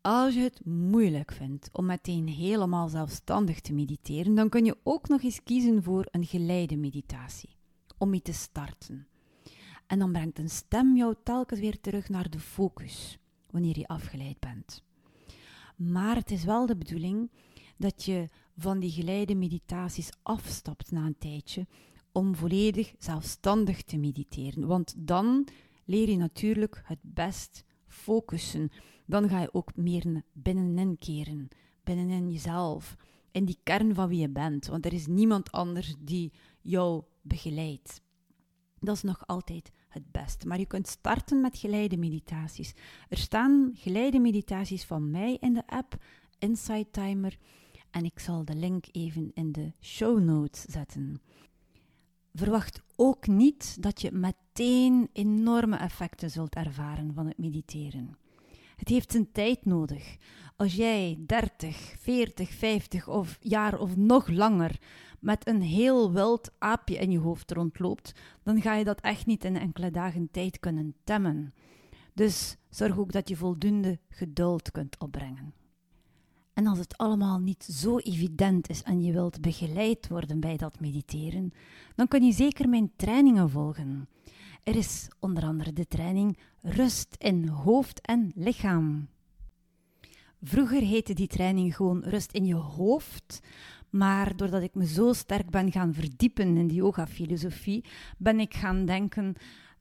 Als 0.00 0.34
je 0.34 0.40
het 0.40 0.64
moeilijk 0.64 1.32
vindt 1.32 1.68
om 1.72 1.86
meteen 1.86 2.28
helemaal 2.28 2.88
zelfstandig 2.88 3.60
te 3.60 3.72
mediteren, 3.72 4.34
dan 4.34 4.48
kun 4.48 4.64
je 4.64 4.76
ook 4.82 5.08
nog 5.08 5.22
eens 5.22 5.42
kiezen 5.42 5.82
voor 5.82 6.06
een 6.10 6.26
geleide 6.26 6.76
meditatie, 6.76 7.56
om 7.98 8.10
mee 8.10 8.22
te 8.22 8.32
starten. 8.32 9.06
En 9.86 9.98
dan 9.98 10.12
brengt 10.12 10.38
een 10.38 10.50
stem 10.50 10.96
jou 10.96 11.14
telkens 11.24 11.60
weer 11.60 11.80
terug 11.80 12.08
naar 12.08 12.30
de 12.30 12.38
focus, 12.38 13.18
wanneer 13.52 13.78
je 13.78 13.86
afgeleid 13.86 14.40
bent. 14.40 14.82
Maar 15.76 16.16
het 16.16 16.30
is 16.30 16.44
wel 16.44 16.66
de 16.66 16.76
bedoeling 16.76 17.30
dat 17.76 18.04
je 18.04 18.28
van 18.56 18.78
die 18.78 18.90
geleide 18.90 19.34
meditaties 19.34 20.10
afstapt 20.22 20.90
na 20.90 21.06
een 21.06 21.18
tijdje 21.18 21.66
om 22.12 22.34
volledig 22.34 22.94
zelfstandig 22.98 23.82
te 23.82 23.98
mediteren. 23.98 24.66
Want 24.66 24.94
dan 24.96 25.48
leer 25.84 26.10
je 26.10 26.16
natuurlijk 26.16 26.82
het 26.84 26.98
best 27.02 27.64
focussen. 27.86 28.70
Dan 29.06 29.28
ga 29.28 29.40
je 29.40 29.54
ook 29.54 29.76
meer 29.76 30.22
binnenin 30.32 30.98
keren, 30.98 31.48
binnenin 31.84 32.30
jezelf, 32.30 32.96
in 33.30 33.44
die 33.44 33.58
kern 33.62 33.94
van 33.94 34.08
wie 34.08 34.20
je 34.20 34.28
bent. 34.28 34.66
Want 34.66 34.86
er 34.86 34.92
is 34.92 35.06
niemand 35.06 35.52
anders 35.52 35.94
die 35.98 36.32
jou 36.60 37.02
begeleidt. 37.22 38.02
Dat 38.78 38.96
is 38.96 39.02
nog 39.02 39.26
altijd 39.26 39.70
het 39.90 40.10
beste. 40.10 40.46
Maar 40.46 40.58
je 40.58 40.66
kunt 40.66 40.88
starten 40.88 41.40
met 41.40 41.58
geleide 41.58 41.96
meditaties. 41.96 42.74
Er 43.08 43.16
staan 43.16 43.70
geleide 43.74 44.18
meditaties 44.18 44.84
van 44.84 45.10
mij 45.10 45.36
in 45.40 45.52
de 45.52 45.66
app 45.66 45.96
Insight 46.38 46.92
Timer. 46.92 47.38
En 47.90 48.04
ik 48.04 48.18
zal 48.18 48.44
de 48.44 48.54
link 48.54 48.84
even 48.92 49.30
in 49.34 49.52
de 49.52 49.72
show 49.80 50.20
notes 50.20 50.60
zetten. 50.62 51.20
Verwacht 52.34 52.82
ook 52.96 53.26
niet 53.26 53.82
dat 53.82 54.00
je 54.00 54.12
meteen 54.12 55.08
enorme 55.12 55.76
effecten 55.76 56.30
zult 56.30 56.54
ervaren 56.54 57.14
van 57.14 57.26
het 57.26 57.38
mediteren. 57.38 58.16
Het 58.76 58.88
heeft 58.88 59.12
zijn 59.12 59.32
tijd 59.32 59.64
nodig. 59.64 60.16
Als 60.56 60.74
jij 60.74 61.18
30, 61.26 61.94
40, 61.98 62.50
50 62.50 63.08
of 63.08 63.38
jaar 63.40 63.78
of 63.78 63.96
nog 63.96 64.28
langer 64.28 64.78
met 65.20 65.48
een 65.48 65.62
heel 65.62 66.12
wild 66.12 66.50
aapje 66.58 66.96
in 66.98 67.10
je 67.10 67.18
hoofd 67.18 67.50
rondloopt, 67.50 68.12
dan 68.42 68.60
ga 68.60 68.74
je 68.74 68.84
dat 68.84 69.00
echt 69.00 69.26
niet 69.26 69.44
in 69.44 69.56
enkele 69.56 69.90
dagen 69.90 70.28
tijd 70.30 70.58
kunnen 70.60 70.94
temmen. 71.04 71.54
Dus 72.14 72.56
zorg 72.68 72.98
ook 72.98 73.12
dat 73.12 73.28
je 73.28 73.36
voldoende 73.36 73.98
geduld 74.08 74.70
kunt 74.70 74.98
opbrengen. 74.98 75.54
En 76.52 76.66
als 76.66 76.78
het 76.78 76.96
allemaal 76.96 77.38
niet 77.38 77.64
zo 77.64 77.98
evident 77.98 78.68
is 78.68 78.82
en 78.82 79.02
je 79.02 79.12
wilt 79.12 79.40
begeleid 79.40 80.08
worden 80.08 80.40
bij 80.40 80.56
dat 80.56 80.80
mediteren, 80.80 81.52
dan 81.94 82.08
kun 82.08 82.24
je 82.24 82.32
zeker 82.32 82.68
mijn 82.68 82.92
trainingen 82.96 83.50
volgen. 83.50 84.08
Er 84.62 84.76
is 84.76 85.08
onder 85.18 85.42
andere 85.42 85.72
de 85.72 85.86
training 85.86 86.38
Rust 86.62 87.14
in 87.18 87.48
hoofd 87.48 88.00
en 88.00 88.32
lichaam. 88.34 89.08
Vroeger 90.42 90.82
heette 90.82 91.14
die 91.14 91.26
training 91.26 91.76
gewoon 91.76 92.02
Rust 92.02 92.32
in 92.32 92.44
je 92.44 92.54
hoofd, 92.54 93.40
maar 93.90 94.36
doordat 94.36 94.62
ik 94.62 94.74
me 94.74 94.86
zo 94.86 95.12
sterk 95.12 95.50
ben 95.50 95.72
gaan 95.72 95.94
verdiepen 95.94 96.56
in 96.56 96.66
die 96.66 96.76
yoga-filosofie, 96.76 97.84
ben 98.18 98.40
ik 98.40 98.54
gaan 98.54 98.84
denken 98.84 99.34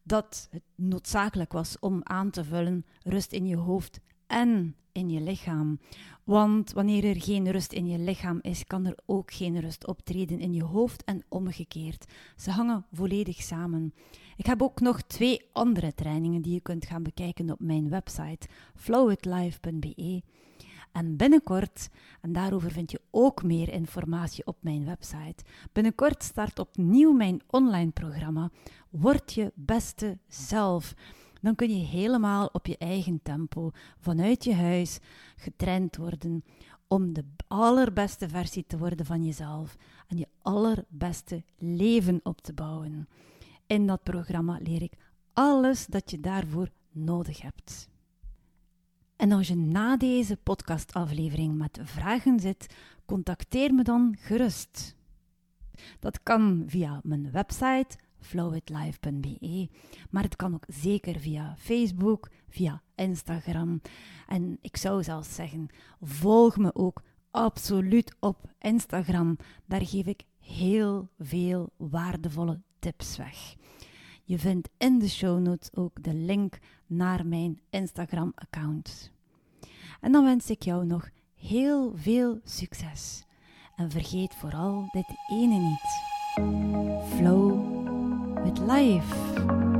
dat 0.03 0.47
het 0.51 0.63
noodzakelijk 0.75 1.51
was 1.51 1.79
om 1.79 1.99
aan 2.03 2.29
te 2.29 2.43
vullen 2.43 2.85
rust 3.03 3.31
in 3.31 3.47
je 3.47 3.55
hoofd 3.55 3.99
en 4.27 4.75
in 4.91 5.09
je 5.09 5.21
lichaam. 5.21 5.79
Want 6.23 6.71
wanneer 6.71 7.03
er 7.03 7.21
geen 7.21 7.51
rust 7.51 7.73
in 7.73 7.87
je 7.87 7.99
lichaam 7.99 8.39
is, 8.41 8.65
kan 8.65 8.85
er 8.85 8.97
ook 9.05 9.33
geen 9.33 9.59
rust 9.59 9.87
optreden 9.87 10.39
in 10.39 10.53
je 10.53 10.63
hoofd 10.63 11.03
en 11.03 11.23
omgekeerd. 11.29 12.05
Ze 12.35 12.51
hangen 12.51 12.85
volledig 12.91 13.41
samen. 13.41 13.93
Ik 14.37 14.45
heb 14.45 14.61
ook 14.61 14.79
nog 14.79 15.01
twee 15.01 15.41
andere 15.51 15.93
trainingen 15.93 16.41
die 16.41 16.53
je 16.53 16.61
kunt 16.61 16.85
gaan 16.85 17.03
bekijken 17.03 17.51
op 17.51 17.59
mijn 17.59 17.89
website 17.89 18.47
flowitlife.be. 18.75 20.21
En 20.91 21.15
binnenkort, 21.15 21.89
en 22.21 22.33
daarover 22.33 22.71
vind 22.71 22.91
je 22.91 23.01
ook 23.11 23.43
meer 23.43 23.69
informatie 23.69 24.45
op 24.45 24.57
mijn 24.59 24.85
website, 24.85 25.43
binnenkort 25.71 26.23
start 26.23 26.59
opnieuw 26.59 27.11
mijn 27.11 27.41
online 27.47 27.91
programma 27.91 28.49
Word 28.89 29.33
je 29.33 29.51
beste 29.55 30.17
zelf 30.27 30.95
dan 31.41 31.55
kun 31.55 31.69
je 31.69 31.85
helemaal 31.85 32.49
op 32.51 32.65
je 32.65 32.77
eigen 32.77 33.19
tempo 33.23 33.71
vanuit 33.99 34.43
je 34.43 34.53
huis 34.53 34.99
getraind 35.35 35.97
worden 35.97 36.43
om 36.87 37.13
de 37.13 37.25
allerbeste 37.47 38.29
versie 38.29 38.65
te 38.67 38.77
worden 38.77 39.05
van 39.05 39.23
jezelf 39.23 39.75
en 40.07 40.17
je 40.17 40.27
allerbeste 40.41 41.43
leven 41.57 42.19
op 42.23 42.41
te 42.41 42.53
bouwen. 42.53 43.07
In 43.67 43.87
dat 43.87 44.03
programma 44.03 44.59
leer 44.61 44.81
ik 44.81 44.93
alles 45.33 45.85
dat 45.85 46.11
je 46.11 46.19
daarvoor 46.19 46.69
nodig 46.91 47.41
hebt. 47.41 47.89
En 49.19 49.31
als 49.31 49.47
je 49.47 49.55
na 49.55 49.97
deze 49.97 50.37
podcastaflevering 50.37 51.57
met 51.57 51.79
vragen 51.83 52.39
zit, 52.39 52.75
contacteer 53.05 53.73
me 53.73 53.83
dan 53.83 54.15
gerust. 54.19 54.95
Dat 55.99 56.23
kan 56.23 56.63
via 56.67 56.99
mijn 57.03 57.31
website 57.31 57.97
flowitlife.be. 58.19 59.69
Maar 60.09 60.23
het 60.23 60.35
kan 60.35 60.53
ook 60.53 60.63
zeker 60.67 61.19
via 61.19 61.55
Facebook, 61.57 62.29
via 62.49 62.81
Instagram. 62.95 63.81
En 64.27 64.57
ik 64.61 64.77
zou 64.77 65.03
zelfs 65.03 65.35
zeggen, 65.35 65.67
volg 66.01 66.57
me 66.57 66.75
ook 66.75 67.01
absoluut 67.31 68.15
op 68.19 68.51
Instagram. 68.59 69.37
Daar 69.65 69.85
geef 69.85 70.05
ik 70.05 70.23
heel 70.39 71.09
veel 71.17 71.69
waardevolle 71.77 72.61
tips 72.79 73.17
weg. 73.17 73.55
Je 74.23 74.39
vindt 74.39 74.69
in 74.77 74.99
de 74.99 75.09
show 75.09 75.39
notes 75.39 75.73
ook 75.73 76.03
de 76.03 76.13
link 76.13 76.59
naar 76.89 77.25
mijn 77.25 77.59
Instagram-account. 77.69 79.11
En 80.01 80.11
dan 80.11 80.23
wens 80.23 80.49
ik 80.49 80.63
jou 80.63 80.85
nog 80.85 81.09
heel 81.35 81.93
veel 81.95 82.39
succes. 82.43 83.23
En 83.75 83.91
vergeet 83.91 84.35
vooral 84.35 84.87
dit 84.91 85.07
ene 85.31 85.57
niet. 85.57 86.07
Flow 87.15 87.77
with 88.43 88.59
life. 88.59 89.78